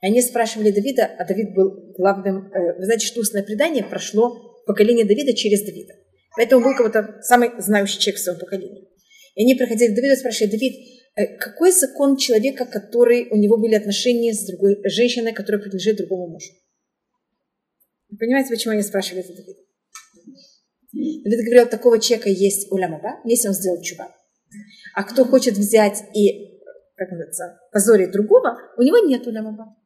Они 0.00 0.22
спрашивали 0.22 0.70
Давида, 0.70 1.04
а 1.18 1.24
Давид 1.26 1.54
был 1.54 1.92
главным, 1.96 2.50
э, 2.52 2.78
вы 2.78 2.84
знаете, 2.84 3.06
что 3.06 3.20
устное 3.20 3.42
предание 3.42 3.84
прошло 3.84 4.62
поколение 4.66 5.04
Давида 5.04 5.34
через 5.34 5.62
Давида. 5.62 5.94
Поэтому 6.36 6.64
был 6.64 6.74
кого-то 6.74 7.18
самый 7.22 7.50
знающий 7.58 7.98
человек 7.98 8.18
в 8.18 8.22
своем 8.24 8.38
поколении. 8.38 8.88
И 9.34 9.42
они 9.42 9.54
приходили 9.54 9.92
к 9.92 9.94
Давиду 9.94 10.14
и 10.14 10.16
спрашивали, 10.16 10.52
Давид, 10.52 10.74
э, 11.16 11.36
какой 11.36 11.72
закон 11.72 12.16
человека, 12.16 12.64
который 12.64 13.28
у 13.30 13.36
него 13.36 13.58
были 13.58 13.74
отношения 13.74 14.32
с 14.32 14.46
другой 14.46 14.80
женщиной, 14.84 15.32
которая 15.32 15.60
принадлежит 15.60 15.98
другому 15.98 16.28
мужу? 16.28 16.52
Вы 18.08 18.16
понимаете, 18.16 18.50
почему 18.50 18.72
они 18.72 18.82
спрашивали 18.82 19.22
это 19.22 19.34
Давида? 19.34 19.60
Давид 21.24 21.44
говорил, 21.44 21.66
такого 21.66 22.00
человека 22.00 22.30
есть 22.30 22.72
улямаба, 22.72 23.20
если 23.24 23.48
он 23.48 23.54
сделал 23.54 23.82
чува. 23.82 24.14
А 24.94 25.04
кто 25.04 25.24
хочет 25.24 25.54
взять 25.54 26.02
и, 26.14 26.58
как 26.96 27.10
называется, 27.10 27.60
позорить 27.70 28.10
другого, 28.10 28.56
у 28.78 28.82
него 28.82 28.98
нет 29.06 29.26
улямаба. 29.26 29.76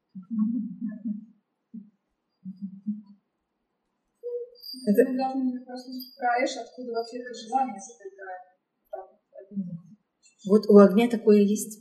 Это- 4.87 5.11
Мы 5.11 5.17
должны 5.17 5.65
послушать 5.65 6.15
про 6.17 6.45
Эш, 6.45 6.57
откуда 6.57 6.93
вообще 6.93 7.19
это 7.19 7.35
желание 7.35 7.81
создать. 7.81 8.09
Вот 10.47 10.67
у 10.69 10.77
огня 10.79 11.09
такое 11.09 11.41
есть. 11.41 11.81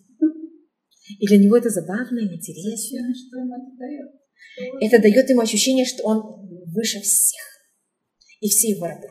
И 1.19 1.27
для 1.27 1.37
него 1.37 1.57
это 1.57 1.69
забавно 1.69 2.19
и 2.19 2.33
интересно. 2.33 3.13
Что 3.13 3.39
им 3.39 3.53
это 3.53 3.77
дает? 3.77 4.09
Это 4.81 5.01
дает 5.01 5.29
ему 5.29 5.41
ощущение, 5.41 5.85
что 5.85 6.03
он 6.03 6.47
выше 6.73 7.01
всех. 7.01 7.43
И 8.39 8.47
все 8.47 8.69
его 8.69 8.85
рабы. 8.87 9.07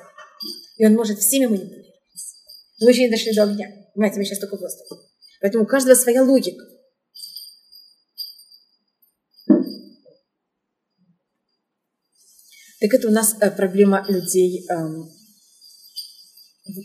И 0.78 0.86
он 0.86 0.94
может 0.94 1.18
всеми 1.18 1.46
манипулировать. 1.46 1.86
Мы 2.80 2.90
еще 2.90 3.04
не 3.04 3.10
дошли 3.10 3.34
до 3.34 3.44
огня. 3.44 3.68
Понимаете, 3.94 4.18
мы 4.18 4.24
сейчас 4.24 4.40
только 4.40 4.56
в 4.56 4.60
воздухе. 4.60 4.94
Поэтому 5.40 5.64
у 5.64 5.66
каждого 5.66 5.94
своя 5.94 6.22
логика. 6.24 6.64
Так 12.82 12.94
это 12.94 13.06
у 13.06 13.12
нас 13.12 13.36
э, 13.40 13.48
проблема 13.52 14.04
людей 14.08 14.66
эм, 14.68 15.08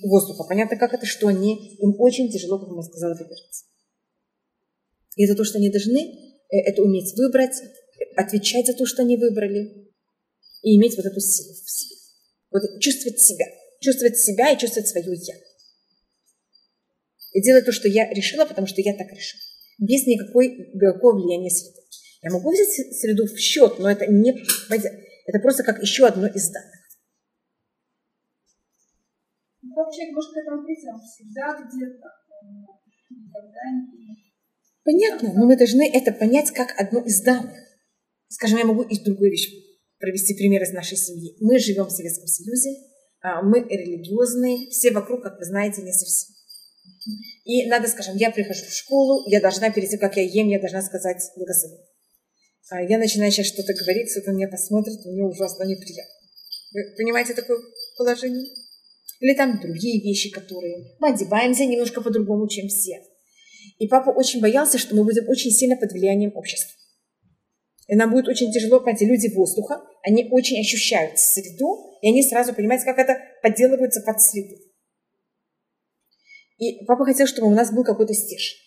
воздуха. 0.03 0.43
Понятно, 0.43 0.77
как 0.77 0.93
это, 0.93 1.07
что 1.07 1.27
они, 1.27 1.75
им 1.77 1.99
очень 1.99 2.29
тяжело, 2.29 2.59
как 2.59 2.69
я 2.69 2.83
сказала, 2.83 3.15
выбираться. 3.15 3.65
И 5.15 5.25
это 5.25 5.33
то, 5.33 5.43
что 5.43 5.57
они 5.57 5.71
должны, 5.71 5.97
э, 5.97 6.57
это 6.65 6.83
уметь 6.83 7.17
выбрать, 7.17 7.55
отвечать 8.15 8.67
за 8.67 8.75
то, 8.75 8.85
что 8.85 9.01
они 9.01 9.17
выбрали, 9.17 9.91
и 10.61 10.77
иметь 10.77 10.95
вот 10.97 11.07
эту 11.07 11.19
силу 11.19 11.55
в 11.55 11.67
себе. 11.67 11.95
Вот 12.51 12.61
чувствовать 12.79 13.19
себя. 13.19 13.45
Чувствовать 13.81 14.19
себя 14.19 14.51
и 14.51 14.59
чувствовать 14.59 14.87
свое 14.89 15.15
«я». 15.15 15.35
И 17.33 17.41
делать 17.41 17.65
то, 17.65 17.71
что 17.71 17.87
я 17.87 18.07
решила, 18.13 18.45
потому 18.45 18.67
что 18.67 18.81
я 18.81 18.93
так 18.93 19.09
решила. 19.09 19.41
Без 19.79 20.05
никакой, 20.05 20.69
никакого 20.75 21.15
влияния 21.15 21.49
среды. 21.49 21.81
Я 22.21 22.29
могу 22.29 22.51
взять 22.51 22.69
среду 22.69 23.25
в 23.25 23.37
счет, 23.39 23.79
но 23.79 23.89
это 23.89 24.05
не, 24.05 24.33
это 25.27 25.39
просто 25.39 25.63
как 25.63 25.81
еще 25.81 26.07
одно 26.07 26.25
из 26.25 26.49
данных. 26.49 26.87
Ну, 29.61 29.75
Как 29.75 29.93
человек 29.93 30.15
может 30.15 30.33
к 30.33 30.37
этому 30.37 30.63
прийти? 30.63 30.87
Он 30.87 30.99
всегда 30.99 31.53
где-то. 31.59 32.07
он 32.41 32.77
Никогда 33.09 33.59
не... 33.71 34.33
Понятно, 34.83 35.33
но 35.33 35.45
мы 35.45 35.57
должны 35.57 35.89
это 35.93 36.13
понять 36.13 36.51
как 36.51 36.73
одно 36.79 37.01
из 37.01 37.21
данных. 37.21 37.57
Скажем, 38.29 38.57
я 38.57 38.65
могу 38.65 38.83
и 38.83 39.03
другую 39.03 39.31
вещь 39.31 39.49
провести 39.99 40.33
пример 40.33 40.63
из 40.63 40.71
нашей 40.71 40.97
семьи. 40.97 41.35
Мы 41.41 41.59
живем 41.59 41.85
в 41.85 41.91
Советском 41.91 42.27
Союзе, 42.27 42.69
а, 43.21 43.41
мы 43.41 43.59
религиозные, 43.59 44.69
все 44.69 44.91
вокруг, 44.91 45.23
как 45.23 45.39
вы 45.39 45.45
знаете, 45.45 45.81
не 45.81 45.91
совсем. 45.91 46.35
И 47.43 47.67
надо, 47.67 47.87
скажем, 47.87 48.15
я 48.15 48.31
прихожу 48.31 48.65
в 48.65 48.73
школу, 48.73 49.29
я 49.29 49.41
должна 49.41 49.71
перед 49.71 49.89
тем, 49.89 49.99
как 49.99 50.15
я 50.17 50.23
ем, 50.23 50.47
я 50.47 50.59
должна 50.59 50.81
сказать 50.81 51.21
благословение. 51.35 51.85
А 52.69 52.81
Я 52.81 52.97
начинаю 52.97 53.31
сейчас 53.31 53.47
что-то 53.47 53.73
говорить, 53.73 54.11
кто-то 54.11 54.31
меня 54.31 54.47
посмотрит, 54.47 55.05
мне 55.05 55.23
ужасно 55.23 55.63
неприятно. 55.63 56.13
Вы 56.73 56.81
понимаете 56.97 57.33
такое 57.33 57.59
положение? 57.97 58.45
Или 59.19 59.33
там 59.35 59.59
другие 59.61 60.01
вещи, 60.01 60.29
которые 60.29 60.95
мы 60.99 61.09
одеваемся 61.09 61.65
немножко 61.65 62.01
по-другому, 62.01 62.47
чем 62.47 62.67
все. 62.67 63.01
И 63.79 63.87
папа 63.87 64.09
очень 64.09 64.41
боялся, 64.41 64.77
что 64.77 64.95
мы 64.95 65.03
будем 65.03 65.27
очень 65.29 65.51
сильно 65.51 65.77
под 65.77 65.91
влиянием 65.91 66.35
общества. 66.35 66.77
И 67.87 67.95
нам 67.95 68.11
будет 68.11 68.27
очень 68.27 68.51
тяжело, 68.51 68.79
понимаете, 68.79 69.05
люди 69.05 69.33
воздуха, 69.33 69.81
они 70.03 70.27
очень 70.29 70.59
ощущают 70.59 71.17
среду, 71.17 71.97
и 72.01 72.09
они 72.09 72.21
сразу, 72.21 72.53
понимаете, 72.53 72.83
как 72.83 72.99
это 72.99 73.17
подделываются 73.41 74.01
под 74.01 74.21
среду. 74.21 74.55
И 76.57 76.83
папа 76.85 77.05
хотел, 77.05 77.27
чтобы 77.27 77.47
у 77.47 77.55
нас 77.55 77.71
был 77.71 77.85
какой-то 77.85 78.13
стеж. 78.13 78.57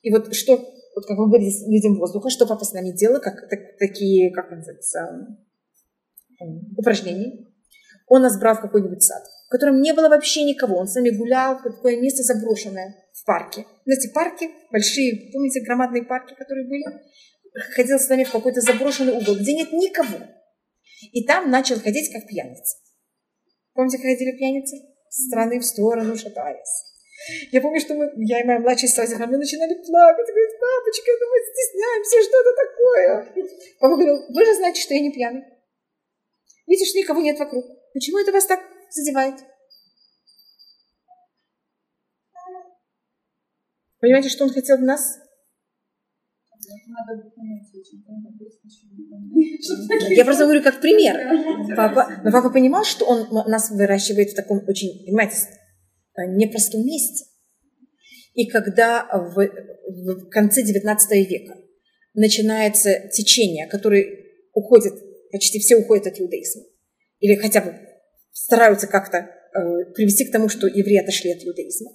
И 0.00 0.10
вот 0.10 0.34
что, 0.34 0.72
вот 0.94 1.06
как 1.06 1.16
мы 1.16 1.28
были 1.28 1.50
людям 1.68 1.98
воздуха, 1.98 2.30
что 2.30 2.46
папа 2.46 2.64
с 2.64 2.72
нами 2.72 2.90
делал, 2.90 3.20
как 3.20 3.48
так, 3.48 3.60
такие, 3.78 4.32
как 4.32 4.50
называется, 4.50 5.38
упражнения. 6.76 7.46
Он 8.08 8.22
нас 8.22 8.38
брал 8.38 8.56
в 8.56 8.60
какой-нибудь 8.60 9.02
сад, 9.02 9.22
в 9.46 9.50
котором 9.50 9.80
не 9.80 9.92
было 9.92 10.08
вообще 10.08 10.44
никого. 10.44 10.76
Он 10.76 10.86
с 10.86 10.94
нами 10.94 11.10
гулял 11.10 11.58
в 11.58 11.62
такое 11.62 12.00
место 12.00 12.22
заброшенное 12.22 12.94
в 13.14 13.24
парке. 13.24 13.64
Знаете, 13.84 14.10
парки, 14.12 14.50
большие, 14.70 15.30
помните, 15.32 15.60
громадные 15.60 16.04
парки, 16.04 16.34
которые 16.34 16.68
были? 16.68 16.84
Ходил 17.74 17.98
с 17.98 18.08
нами 18.08 18.24
в 18.24 18.32
какой-то 18.32 18.60
заброшенный 18.60 19.12
угол, 19.12 19.36
где 19.36 19.54
нет 19.54 19.72
никого. 19.72 20.18
И 21.12 21.24
там 21.26 21.50
начал 21.50 21.78
ходить 21.78 22.12
как 22.12 22.26
пьяница. 22.26 22.76
Помните, 23.74 23.98
как 23.98 24.06
ходили 24.06 24.36
пьяницы? 24.36 24.76
С 25.08 25.26
стороны 25.28 25.58
в 25.58 25.64
сторону 25.64 26.16
шатаясь. 26.16 26.91
Я 27.50 27.60
помню, 27.60 27.80
что 27.80 27.94
мы, 27.94 28.10
я 28.16 28.40
и 28.40 28.44
моя 28.44 28.58
младшая 28.58 28.88
сестра, 28.88 29.26
мы 29.26 29.36
начинали 29.36 29.74
плакать. 29.74 30.26
Говорит, 30.26 30.58
папочка, 30.58 31.10
ну 31.20 31.26
мы 31.30 31.38
стесняемся, 31.52 32.22
что 32.22 32.36
это 32.40 32.52
такое? 32.64 33.46
Папа 33.80 33.94
говорил, 33.94 34.26
вы 34.28 34.44
же 34.44 34.54
знаете, 34.54 34.80
что 34.80 34.94
я 34.94 35.00
не 35.00 35.12
пьяный. 35.12 35.44
Видишь, 36.66 36.94
никого 36.94 37.20
нет 37.20 37.38
вокруг. 37.38 37.64
Почему 37.92 38.18
это 38.18 38.32
вас 38.32 38.46
так 38.46 38.60
задевает? 38.90 39.36
Понимаете, 44.00 44.28
что 44.28 44.44
он 44.44 44.50
хотел 44.50 44.78
в 44.78 44.82
нас? 44.82 45.18
Я 50.10 50.24
просто 50.24 50.44
говорю 50.44 50.62
как 50.62 50.80
пример. 50.80 51.76
Папа, 51.76 52.20
но 52.24 52.32
папа 52.32 52.50
понимал, 52.50 52.84
что 52.84 53.04
он 53.04 53.28
нас 53.48 53.70
выращивает 53.70 54.30
в 54.30 54.34
таком 54.34 54.62
очень, 54.66 55.04
понимаете, 55.04 55.36
непростом 56.16 56.84
месте. 56.84 57.26
И 58.34 58.46
когда 58.46 59.06
в, 59.12 59.36
в 59.36 60.28
конце 60.28 60.62
XIX 60.62 60.96
века 61.24 61.56
начинается 62.14 63.08
течение, 63.12 63.66
которое 63.66 64.06
уходит, 64.52 64.94
почти 65.30 65.58
все 65.58 65.76
уходят 65.76 66.06
от 66.06 66.20
иудаизма, 66.20 66.62
или 67.20 67.36
хотя 67.36 67.62
бы 67.62 67.74
стараются 68.32 68.86
как-то 68.86 69.18
э, 69.18 69.92
привести 69.94 70.24
к 70.24 70.32
тому, 70.32 70.48
что 70.48 70.66
евреи 70.66 70.98
отошли 70.98 71.32
от 71.32 71.44
иудаизма, 71.44 71.90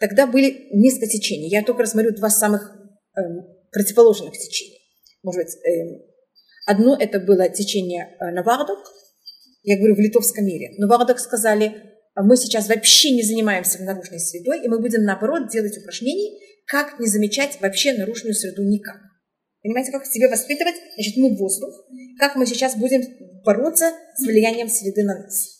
тогда 0.00 0.26
были 0.26 0.68
несколько 0.72 1.06
течений. 1.06 1.48
Я 1.48 1.62
только 1.62 1.82
рассмотрю 1.82 2.14
два 2.14 2.30
самых 2.30 2.74
э, 3.16 3.20
противоположных 3.72 4.32
течения. 4.32 4.80
Может 5.22 5.44
быть, 5.44 5.54
э, 5.56 6.02
одно 6.66 6.96
это 6.98 7.20
было 7.20 7.48
течение 7.48 8.16
э, 8.20 8.30
Навардок, 8.30 8.78
я 9.62 9.76
говорю 9.76 9.96
в 9.96 9.98
литовском 9.98 10.44
мире. 10.44 10.74
Навардок 10.78 11.18
сказали, 11.18 11.95
мы 12.22 12.36
сейчас 12.36 12.68
вообще 12.68 13.10
не 13.10 13.22
занимаемся 13.22 13.82
наружной 13.82 14.20
средой, 14.20 14.64
и 14.64 14.68
мы 14.68 14.80
будем, 14.80 15.04
наоборот, 15.04 15.50
делать 15.50 15.76
упражнения, 15.76 16.38
как 16.66 16.98
не 16.98 17.06
замечать 17.06 17.58
вообще 17.60 17.92
наружную 17.92 18.34
среду 18.34 18.62
никак. 18.62 18.96
Понимаете, 19.62 19.92
как 19.92 20.06
себе 20.06 20.28
воспитывать? 20.28 20.76
Значит, 20.94 21.16
мы 21.16 21.36
воздух. 21.36 21.74
Как 22.18 22.36
мы 22.36 22.46
сейчас 22.46 22.76
будем 22.76 23.02
бороться 23.44 23.92
с 24.14 24.26
влиянием 24.26 24.68
среды 24.68 25.02
на 25.02 25.18
нас? 25.22 25.56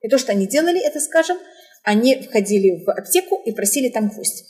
И 0.00 0.08
то, 0.08 0.16
что 0.16 0.32
они 0.32 0.46
делали, 0.46 0.80
это, 0.80 1.00
скажем, 1.00 1.36
они 1.82 2.22
входили 2.22 2.84
в 2.84 2.90
аптеку 2.90 3.42
и 3.44 3.52
просили 3.52 3.88
там 3.88 4.08
гвозди. 4.08 4.44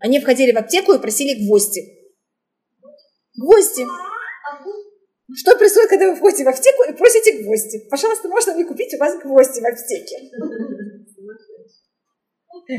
Они 0.00 0.20
входили 0.20 0.52
в 0.52 0.56
аптеку 0.56 0.92
и 0.92 1.00
просили 1.00 1.46
гвозди. 1.46 1.82
Гвозди. 3.36 3.86
Что 5.34 5.56
происходит, 5.56 5.90
когда 5.90 6.10
вы 6.10 6.16
входите 6.16 6.44
в 6.44 6.48
аптеку 6.48 6.84
и 6.88 6.92
просите 6.94 7.42
гвозди? 7.42 7.86
Пожалуйста, 7.90 8.28
можно 8.28 8.54
мне 8.54 8.64
купить 8.64 8.94
у 8.94 8.98
вас 8.98 9.18
гвозди 9.18 9.60
в 9.60 9.66
аптеке? 9.66 10.16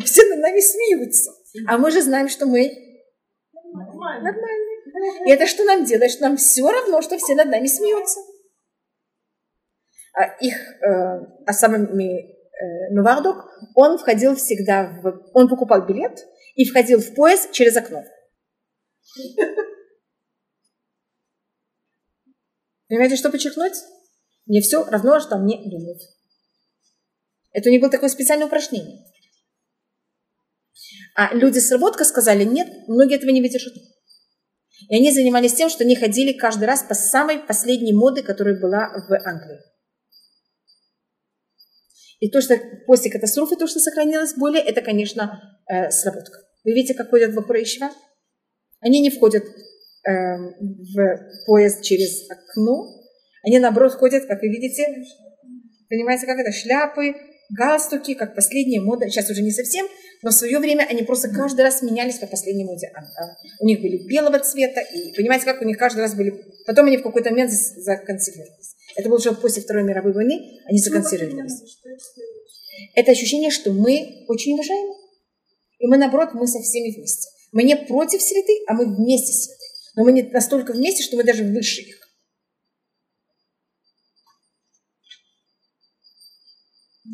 Все 0.04 0.28
над 0.30 0.40
нами 0.40 0.60
смеются. 0.60 1.32
А 1.68 1.78
мы 1.78 1.92
же 1.92 2.02
знаем, 2.02 2.28
что 2.28 2.46
мы 2.48 2.72
нормальные. 3.74 4.80
И 5.26 5.32
это 5.32 5.46
что 5.46 5.64
нам 5.64 5.86
делает? 5.86 6.12
Что 6.12 6.24
нам 6.24 6.38
все 6.38 6.68
равно, 6.70 7.02
что 7.02 7.18
все 7.18 7.36
над 7.36 7.48
нами 7.48 7.68
смеются. 7.68 8.20
А 10.14 10.26
их, 10.42 10.56
э, 10.56 11.20
а 11.46 11.54
самыми 11.54 12.32
э, 12.32 12.94
Нувардок, 12.94 13.46
он 13.76 13.98
входил 13.98 14.36
всегда 14.36 15.00
в... 15.02 15.30
Он 15.34 15.48
покупал 15.48 15.86
билет 15.86 16.18
и 16.56 16.66
входил 16.68 17.00
в 17.00 17.14
поезд 17.14 17.52
через 17.52 17.78
окно. 17.78 18.04
Понимаете, 22.90 23.16
что 23.16 23.30
подчеркнуть? 23.30 23.74
Мне 24.48 24.62
все 24.62 24.84
равно, 24.84 25.20
что 25.20 25.38
мне 25.38 25.58
думают. 25.64 26.02
Это 27.52 27.70
у 27.70 27.72
них 27.72 27.82
было 27.82 27.92
такое 27.92 28.10
специальное 28.10 28.48
упражнение. 28.48 29.06
А 31.16 31.34
люди 31.36 31.60
с 31.60 31.72
работка 31.72 32.04
сказали, 32.04 32.44
нет, 32.44 32.68
многие 32.88 33.18
этого 33.18 33.30
не 33.30 33.42
выдержат. 33.42 33.74
И 34.90 34.96
они 34.96 35.12
занимались 35.12 35.54
тем, 35.54 35.70
что 35.70 35.84
они 35.84 35.96
ходили 35.96 36.34
каждый 36.34 36.66
раз 36.66 36.84
по 36.84 36.96
самой 36.96 37.40
последней 37.40 37.94
моде, 37.94 38.24
которая 38.24 38.60
была 38.60 38.90
в 39.08 39.14
Англии. 39.26 39.60
И 42.20 42.30
то, 42.30 42.42
что 42.42 42.58
после 42.88 43.12
катастрофы, 43.12 43.56
то, 43.56 43.68
что 43.68 43.80
сохранилось 43.80 44.36
более, 44.36 44.64
это, 44.64 44.82
конечно, 44.82 45.60
э, 45.68 45.92
слободка. 45.92 46.40
Вы 46.64 46.74
видите, 46.74 46.94
как 46.94 47.10
ходят 47.10 47.34
в 47.34 47.40
Апурейшева? 47.40 47.92
Они 48.80 49.00
не 49.00 49.10
входят 49.10 49.44
в 50.06 51.46
поезд 51.46 51.82
через 51.82 52.30
окно, 52.30 52.88
они 53.44 53.60
наоборот 53.60 53.94
ходят, 53.94 54.26
как 54.26 54.42
вы 54.42 54.50
видите, 54.50 54.86
понимаете, 55.90 56.26
как 56.26 56.40
это, 56.40 56.52
шляпы, 56.52 57.16
галстуки, 57.50 58.14
как 58.14 58.36
последняя 58.36 58.82
мода, 58.82 59.08
сейчас 59.08 59.30
уже 59.30 59.42
не 59.42 59.52
совсем, 59.52 59.88
но 60.22 60.32
в 60.32 60.34
свое 60.34 60.60
время 60.60 60.86
они 60.90 61.04
просто 61.04 61.30
каждый 61.30 61.62
раз 61.62 61.82
менялись 61.82 62.20
по 62.20 62.28
последней 62.28 62.66
моде. 62.66 62.92
А, 62.94 63.00
а, 63.00 63.36
у 63.62 63.66
них 63.66 63.82
были 63.82 64.06
белого 64.08 64.40
цвета, 64.40 64.82
и 64.82 65.14
понимаете, 65.16 65.46
как 65.46 65.62
у 65.62 65.66
них 65.66 65.78
каждый 65.78 66.00
раз 66.02 66.14
были... 66.14 66.34
Потом 66.66 66.88
они 66.88 66.98
в 66.98 67.04
какой-то 67.04 67.30
момент 67.32 67.52
законсервировались. 67.52 68.76
Это 68.96 69.08
было 69.08 69.18
уже 69.18 69.32
после 69.34 69.62
Второй 69.62 69.84
мировой 69.84 70.14
войны, 70.14 70.60
они 70.66 70.78
законсервировались. 70.78 71.80
Это 72.96 73.12
ощущение, 73.12 73.50
что 73.50 73.72
мы 73.72 74.26
очень 74.28 74.54
уважаемы. 74.54 74.94
И 75.80 75.88
мы, 75.88 75.98
наоборот, 75.98 76.34
мы 76.34 76.46
со 76.48 76.60
всеми 76.60 76.94
вместе. 76.96 77.30
Мы 77.52 77.64
не 77.64 77.76
против 77.76 78.22
среды, 78.22 78.64
а 78.68 78.74
мы 78.74 78.86
вместе 78.86 79.32
с 79.32 79.46
средой 79.46 79.59
но 80.00 80.06
мы 80.06 80.14
не 80.14 80.24
настолько 80.24 80.72
вместе, 80.72 81.04
что 81.04 81.18
мы 81.18 81.26
даже 81.26 81.44
выше 81.44 81.82
их. 81.82 82.00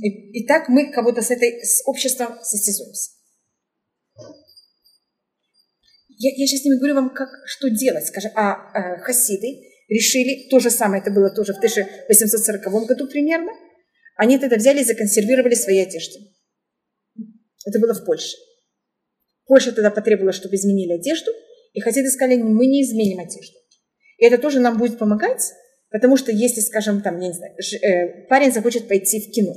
И, 0.04 0.42
и 0.42 0.46
так 0.46 0.70
мы 0.70 0.92
как 0.92 1.04
будто 1.04 1.24
с, 1.24 1.32
этой, 1.32 1.66
с 1.66 1.82
обществом 1.88 2.38
состязуемся. 2.44 3.10
Я, 6.10 6.30
я 6.36 6.46
сейчас 6.46 6.64
не 6.64 6.78
говорю 6.78 6.94
вам, 6.94 7.10
как, 7.16 7.30
что 7.48 7.72
делать. 7.72 8.06
Скажем, 8.06 8.32
а, 8.36 8.54
а 8.54 9.00
хасиды 9.00 9.48
решили, 9.90 10.48
то 10.50 10.60
же 10.60 10.70
самое, 10.70 11.02
это 11.02 11.10
было 11.10 11.32
тоже 11.32 11.54
в 11.54 11.58
1840 11.58 12.86
году 12.86 13.08
примерно, 13.08 13.52
они 14.16 14.38
тогда 14.38 14.58
взяли 14.58 14.82
и 14.82 14.86
законсервировали 14.86 15.56
свои 15.56 15.80
одежды. 15.80 16.20
Это 17.66 17.80
было 17.80 17.96
в 17.96 18.06
Польше. 18.06 18.38
Польша 19.48 19.72
тогда 19.72 19.90
потребовала, 19.90 20.34
чтобы 20.34 20.54
изменили 20.54 20.94
одежду– 20.94 21.32
и 21.76 21.82
хасиды 21.82 22.10
сказали, 22.10 22.42
мы 22.42 22.66
не 22.68 22.82
изменим 22.82 23.20
одежду. 23.20 23.58
И 24.18 24.26
это 24.26 24.38
тоже 24.38 24.62
нам 24.62 24.78
будет 24.78 24.98
помогать, 24.98 25.52
потому 25.92 26.16
что 26.16 26.32
если, 26.32 26.62
скажем, 26.62 27.02
там, 27.02 27.20
я 27.20 27.28
не 27.28 27.34
знаю, 27.34 27.54
э, 27.54 28.28
парень 28.28 28.54
захочет 28.54 28.88
пойти 28.88 29.20
в 29.20 29.32
кино, 29.32 29.54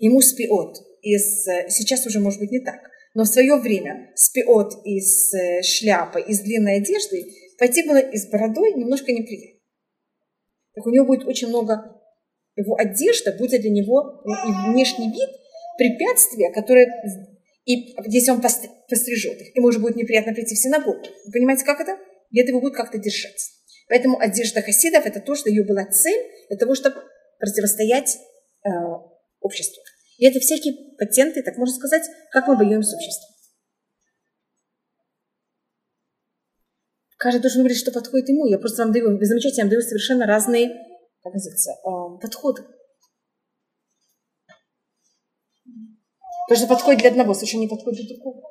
ему 0.00 0.20
спиот 0.20 0.76
из, 1.00 1.46
э, 1.46 1.66
сейчас 1.70 2.04
уже 2.06 2.18
может 2.18 2.40
быть 2.40 2.50
не 2.50 2.58
так, 2.58 2.80
но 3.14 3.22
в 3.22 3.28
свое 3.28 3.54
время 3.56 4.10
спиот 4.16 4.84
из 4.84 5.32
э, 5.32 5.62
шляпы, 5.62 6.20
из 6.20 6.40
длинной 6.40 6.78
одежды, 6.78 7.24
пойти 7.56 7.86
было 7.86 7.98
из 7.98 8.28
бородой 8.28 8.72
немножко 8.72 9.12
неприятно. 9.12 9.60
Так 10.74 10.86
у 10.86 10.90
него 10.90 11.06
будет 11.06 11.24
очень 11.24 11.48
много, 11.48 12.02
его 12.56 12.76
одежда 12.76 13.30
будет 13.38 13.60
для 13.60 13.70
него 13.70 14.24
и 14.26 14.72
внешний 14.72 15.06
вид 15.06 15.30
препятствия, 15.78 16.50
которое 16.50 16.88
и 17.64 17.94
если 18.10 18.30
он 18.30 18.40
пострижет 18.40 19.40
их, 19.40 19.56
ему 19.56 19.68
уже 19.68 19.78
будет 19.78 19.96
неприятно 19.96 20.34
прийти 20.34 20.54
в 20.54 20.58
синагогу. 20.58 21.00
Вы 21.26 21.32
понимаете, 21.32 21.64
как 21.64 21.80
это? 21.80 21.98
И 22.30 22.40
это 22.40 22.50
его 22.50 22.60
будет 22.60 22.74
как-то 22.74 22.98
держать. 22.98 23.50
Поэтому 23.88 24.18
одежда 24.18 24.62
хасидов– 24.62 25.04
это 25.06 25.20
то, 25.20 25.34
что 25.34 25.50
ее 25.50 25.64
была 25.64 25.84
цель 25.86 26.20
для 26.48 26.58
того, 26.58 26.74
чтобы 26.74 27.02
противостоять 27.38 28.18
э, 28.64 28.68
обществу. 29.40 29.82
И 30.18 30.26
это 30.26 30.40
всякие 30.40 30.74
патенты, 30.98 31.42
так 31.42 31.56
можно 31.56 31.74
сказать, 31.74 32.02
как 32.30 32.46
мы 32.48 32.56
воюем 32.56 32.82
с 32.82 32.94
обществом. 32.94 33.28
Каждый 37.18 37.40
должен 37.40 37.60
говорить, 37.60 37.78
что 37.78 37.92
подходит 37.92 38.28
ему. 38.28 38.46
Я 38.46 38.58
просто 38.58 38.82
вам 38.82 38.92
даю, 38.92 39.16
вы 39.16 39.24
замечаете, 39.24 39.58
я 39.58 39.64
вам 39.64 39.70
даю 39.70 39.82
совершенно 39.82 40.26
разные 40.26 40.70
как 41.24 41.32
называется, 41.32 41.72
э, 41.72 42.20
подходы. 42.20 42.62
То, 46.48 46.56
что 46.56 46.66
подходит 46.66 47.00
для 47.00 47.10
одного, 47.10 47.34
совершенно 47.34 47.62
не 47.62 47.68
подходит 47.68 48.06
для 48.06 48.16
другого. 48.16 48.42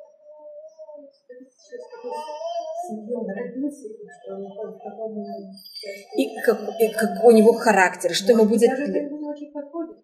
и 6.16 6.34
как, 6.44 6.60
и 6.80 6.88
какой 6.88 7.34
у 7.34 7.36
него 7.36 7.52
характер, 7.52 8.14
что 8.14 8.32
ему 8.32 8.44
будет... 8.44 8.70
Даже 8.70 8.84
это 8.84 8.98
ему 8.98 9.18
не 9.18 9.30
очень 9.30 9.52
подходит. 9.52 9.96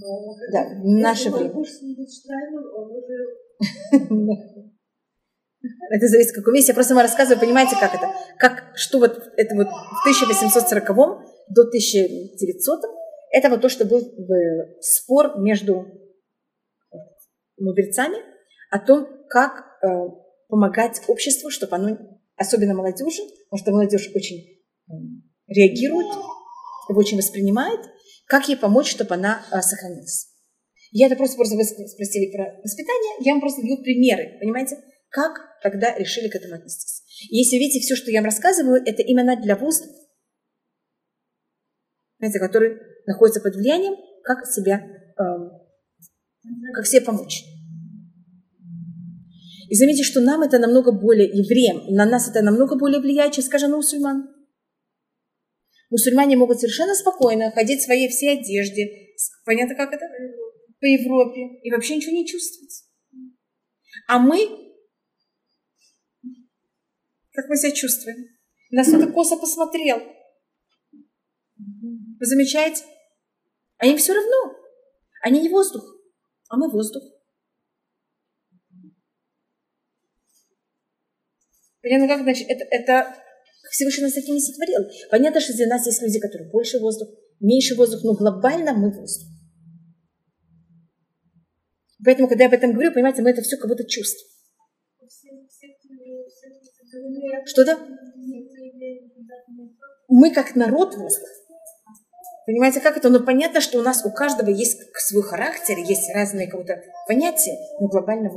Но 0.00 0.36
Да, 0.52 0.68
в 0.68 0.84
наше 0.84 1.30
время. 1.30 1.50
Это 5.90 6.06
зависит, 6.06 6.32
в 6.32 6.36
каком 6.36 6.54
месте. 6.54 6.70
Я 6.70 6.74
просто 6.74 6.94
вам 6.94 7.02
рассказываю, 7.02 7.40
понимаете, 7.40 7.74
как 7.80 7.92
это? 7.92 8.06
Как, 8.38 8.76
что 8.76 9.00
вот 9.00 9.20
это 9.36 9.56
вот 9.56 9.66
в 9.66 10.00
1840 10.02 10.86
до 11.48 11.62
1900 11.62 12.80
это 13.32 13.50
вот 13.50 13.60
то, 13.60 13.68
что 13.68 13.84
был 13.84 13.98
э, 13.98 14.80
спор 14.80 15.40
между 15.40 15.84
мудрецами 17.60 18.18
о 18.70 18.78
том, 18.78 19.06
как 19.28 19.78
э, 19.82 19.86
помогать 20.48 21.00
обществу, 21.08 21.50
чтобы 21.50 21.76
оно, 21.76 21.98
особенно 22.36 22.74
молодежи, 22.74 23.22
потому 23.44 23.58
что 23.58 23.70
молодежь 23.70 24.10
очень 24.14 24.36
э, 24.36 24.92
реагирует, 25.46 26.06
его 26.88 26.98
очень 26.98 27.18
воспринимает, 27.18 27.80
как 28.26 28.48
ей 28.48 28.56
помочь, 28.56 28.90
чтобы 28.90 29.14
она 29.14 29.42
э, 29.50 29.60
сохранилась. 29.60 30.28
Я 30.90 31.06
это 31.06 31.16
просто, 31.16 31.36
просто 31.36 31.56
вы 31.56 31.64
спросили 31.64 32.32
про 32.34 32.60
воспитание, 32.62 33.16
я 33.20 33.32
вам 33.32 33.40
просто 33.40 33.60
даю 33.60 33.82
примеры, 33.82 34.38
понимаете, 34.40 34.78
как 35.10 35.32
тогда 35.62 35.94
решили 35.96 36.28
к 36.28 36.34
этому 36.34 36.54
отнестись. 36.54 37.02
И 37.30 37.36
если 37.36 37.56
видите, 37.56 37.80
все, 37.80 37.94
что 37.94 38.10
я 38.10 38.20
вам 38.20 38.26
рассказываю, 38.26 38.82
это 38.84 39.02
именно 39.02 39.36
для 39.36 39.56
вуз, 39.56 39.82
знаете, 42.18 42.38
который 42.38 42.78
находится 43.06 43.40
под 43.40 43.54
влиянием, 43.54 43.96
как 44.24 44.46
себя, 44.46 44.82
эм, 45.18 45.50
как 46.74 46.86
себе 46.86 47.00
помочь. 47.00 47.44
И 49.68 49.74
заметьте, 49.74 50.02
что 50.02 50.20
нам 50.20 50.42
это 50.42 50.58
намного 50.58 50.92
более, 50.92 51.28
евреям, 51.28 51.94
на 51.94 52.06
нас 52.06 52.28
это 52.28 52.42
намного 52.42 52.76
более 52.76 53.00
влияет, 53.00 53.34
чем, 53.34 53.44
скажем, 53.44 53.72
мусульман. 53.72 54.34
Мусульмане 55.90 56.36
могут 56.36 56.60
совершенно 56.60 56.94
спокойно 56.94 57.50
ходить 57.50 57.80
в 57.80 57.84
своей 57.84 58.08
всей 58.08 58.38
одежде, 58.38 59.14
понятно, 59.44 59.74
как 59.74 59.92
это? 59.92 60.04
По 60.80 60.84
Европе, 60.86 61.60
и 61.62 61.70
вообще 61.70 61.96
ничего 61.96 62.12
не 62.12 62.26
чувствовать. 62.26 62.84
А 64.06 64.18
мы, 64.18 64.38
как 67.32 67.48
мы 67.48 67.56
себя 67.56 67.72
чувствуем? 67.72 68.16
Нас 68.70 68.88
кто-то 68.88 69.12
косо 69.12 69.36
посмотрел. 69.36 69.98
Вы 71.58 72.26
замечаете? 72.26 72.84
А 73.78 73.86
им 73.86 73.96
все 73.96 74.14
равно. 74.14 74.54
Они 75.22 75.40
не 75.40 75.48
воздух, 75.48 75.84
а 76.48 76.56
мы 76.56 76.70
воздух. 76.70 77.02
Понятно, 81.82 82.08
как 82.08 82.22
значит? 82.22 82.48
Это, 82.48 82.64
это 82.70 83.14
Всевышний 83.70 84.04
нас 84.04 84.14
таким 84.14 84.34
не 84.34 84.40
сотворил. 84.40 84.88
Понятно, 85.10 85.40
что 85.40 85.52
среди 85.52 85.66
нас 85.66 85.86
есть 85.86 86.02
люди, 86.02 86.18
которые 86.18 86.50
больше 86.50 86.78
воздух, 86.80 87.08
меньше 87.40 87.74
воздух, 87.76 88.02
но 88.02 88.14
глобально 88.14 88.72
мы 88.74 88.90
воздух. 88.90 89.28
Поэтому, 92.04 92.28
когда 92.28 92.44
я 92.44 92.48
об 92.48 92.54
этом 92.54 92.72
говорю, 92.72 92.92
понимаете, 92.92 93.22
мы 93.22 93.30
это 93.30 93.42
все 93.42 93.56
как 93.56 93.68
будто 93.68 93.84
чувствуем. 93.84 94.28
Что-то? 97.46 97.78
Мы 100.08 100.32
как 100.32 100.54
народ 100.54 100.94
воздух. 100.96 101.28
Понимаете, 102.48 102.80
как 102.80 102.96
это? 102.96 103.10
Ну, 103.10 103.22
понятно, 103.22 103.60
что 103.60 103.78
у 103.78 103.82
нас 103.82 104.06
у 104.06 104.10
каждого 104.10 104.48
есть 104.48 104.80
свой 104.94 105.22
характер, 105.22 105.76
есть 105.76 106.08
разные 106.14 106.46
какие-то 106.46 106.82
понятия, 107.06 107.58
но 107.78 107.88
глобально. 107.88 108.30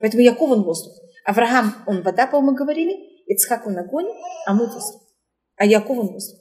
Поэтому 0.00 0.24
Яков 0.24 0.50
он 0.50 0.64
воздух. 0.64 0.92
Авраам, 1.24 1.72
он 1.86 2.02
вода, 2.02 2.26
по-моему, 2.26 2.56
говорили, 2.56 3.22
Ицхак 3.26 3.68
он 3.68 3.78
огонь, 3.78 4.08
а 4.44 4.54
мы 4.54 4.66
воздух. 4.66 5.02
А 5.54 5.66
Яков 5.66 5.98
он 5.98 6.08
воздух. 6.08 6.40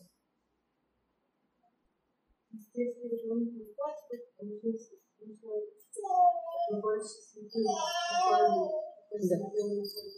Да. 9.22 9.38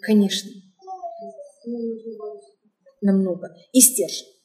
Конечно. 0.04 0.50
Намного. 3.02 3.54
И 3.74 3.82
стержень. 3.82 4.39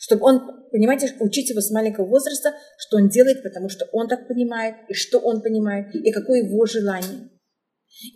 Чтобы 0.00 0.24
он, 0.24 0.40
понимаете, 0.72 1.14
учить 1.20 1.50
его 1.50 1.60
с 1.60 1.70
маленького 1.70 2.06
возраста, 2.06 2.54
что 2.78 2.96
он 2.96 3.10
делает, 3.10 3.42
потому 3.42 3.68
что 3.68 3.84
он 3.92 4.08
так 4.08 4.26
понимает, 4.26 4.76
и 4.88 4.94
что 4.94 5.18
он 5.18 5.42
понимает, 5.42 5.94
и 5.94 6.10
какое 6.10 6.42
его 6.42 6.64
желание. 6.64 7.28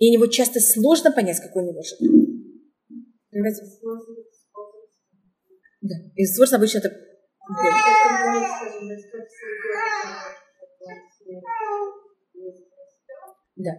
И 0.01 0.09
у 0.09 0.13
него 0.15 0.27
часто 0.27 0.61
сложно 0.61 1.13
понять, 1.13 1.41
какое 1.41 1.63
у 1.63 1.67
него 1.67 1.83
желание. 1.83 2.27
Понимаете? 3.31 3.61
Да. 5.83 5.95
И 6.17 6.25
сложно 6.25 6.57
обычно 6.57 6.79
это... 6.79 6.89
Да. 13.57 13.73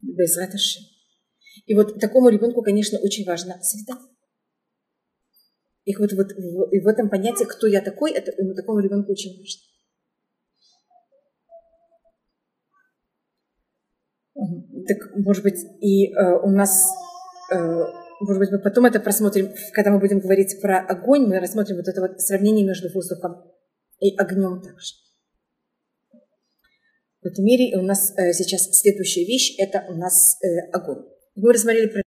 Без 0.00 0.38
раташи. 0.38 0.80
И 1.66 1.74
вот 1.74 2.00
такому 2.00 2.30
ребенку, 2.30 2.62
конечно, 2.62 2.98
очень 2.98 3.26
важна 3.26 3.60
среда. 3.60 4.00
И 5.86 5.94
вот, 5.96 6.12
вот 6.14 6.32
и 6.72 6.80
в 6.80 6.88
этом 6.88 7.08
понятии, 7.08 7.44
кто 7.44 7.68
я 7.68 7.80
такой, 7.80 8.10
это 8.10 8.32
ну, 8.42 8.54
такому 8.54 8.80
ребенку 8.80 9.12
очень 9.12 9.38
важно. 9.38 9.62
Так, 14.88 15.16
может 15.16 15.44
быть, 15.44 15.64
и 15.80 16.12
э, 16.12 16.38
у 16.42 16.50
нас, 16.50 16.90
э, 17.52 17.56
может 18.20 18.40
быть, 18.40 18.50
мы 18.50 18.58
потом 18.58 18.86
это 18.86 18.98
просмотрим, 18.98 19.52
когда 19.72 19.92
мы 19.92 20.00
будем 20.00 20.18
говорить 20.18 20.60
про 20.60 20.80
огонь, 20.80 21.26
мы 21.26 21.38
рассмотрим 21.38 21.76
вот 21.76 21.86
это 21.86 22.00
вот 22.00 22.20
сравнение 22.20 22.66
между 22.66 22.92
воздухом 22.92 23.44
и 24.00 24.16
огнем 24.16 24.60
также. 24.60 24.94
В 27.22 27.26
этом 27.26 27.44
мире 27.44 27.78
у 27.78 27.82
нас 27.82 28.12
э, 28.18 28.32
сейчас 28.32 28.68
следующая 28.72 29.24
вещь– 29.24 29.54
это 29.58 29.84
у 29.88 29.94
нас 29.94 30.36
э, 30.42 30.68
огонь. 30.72 31.04
Мы 31.36 31.52
рассмотрели 31.52 31.86
про 31.86 32.02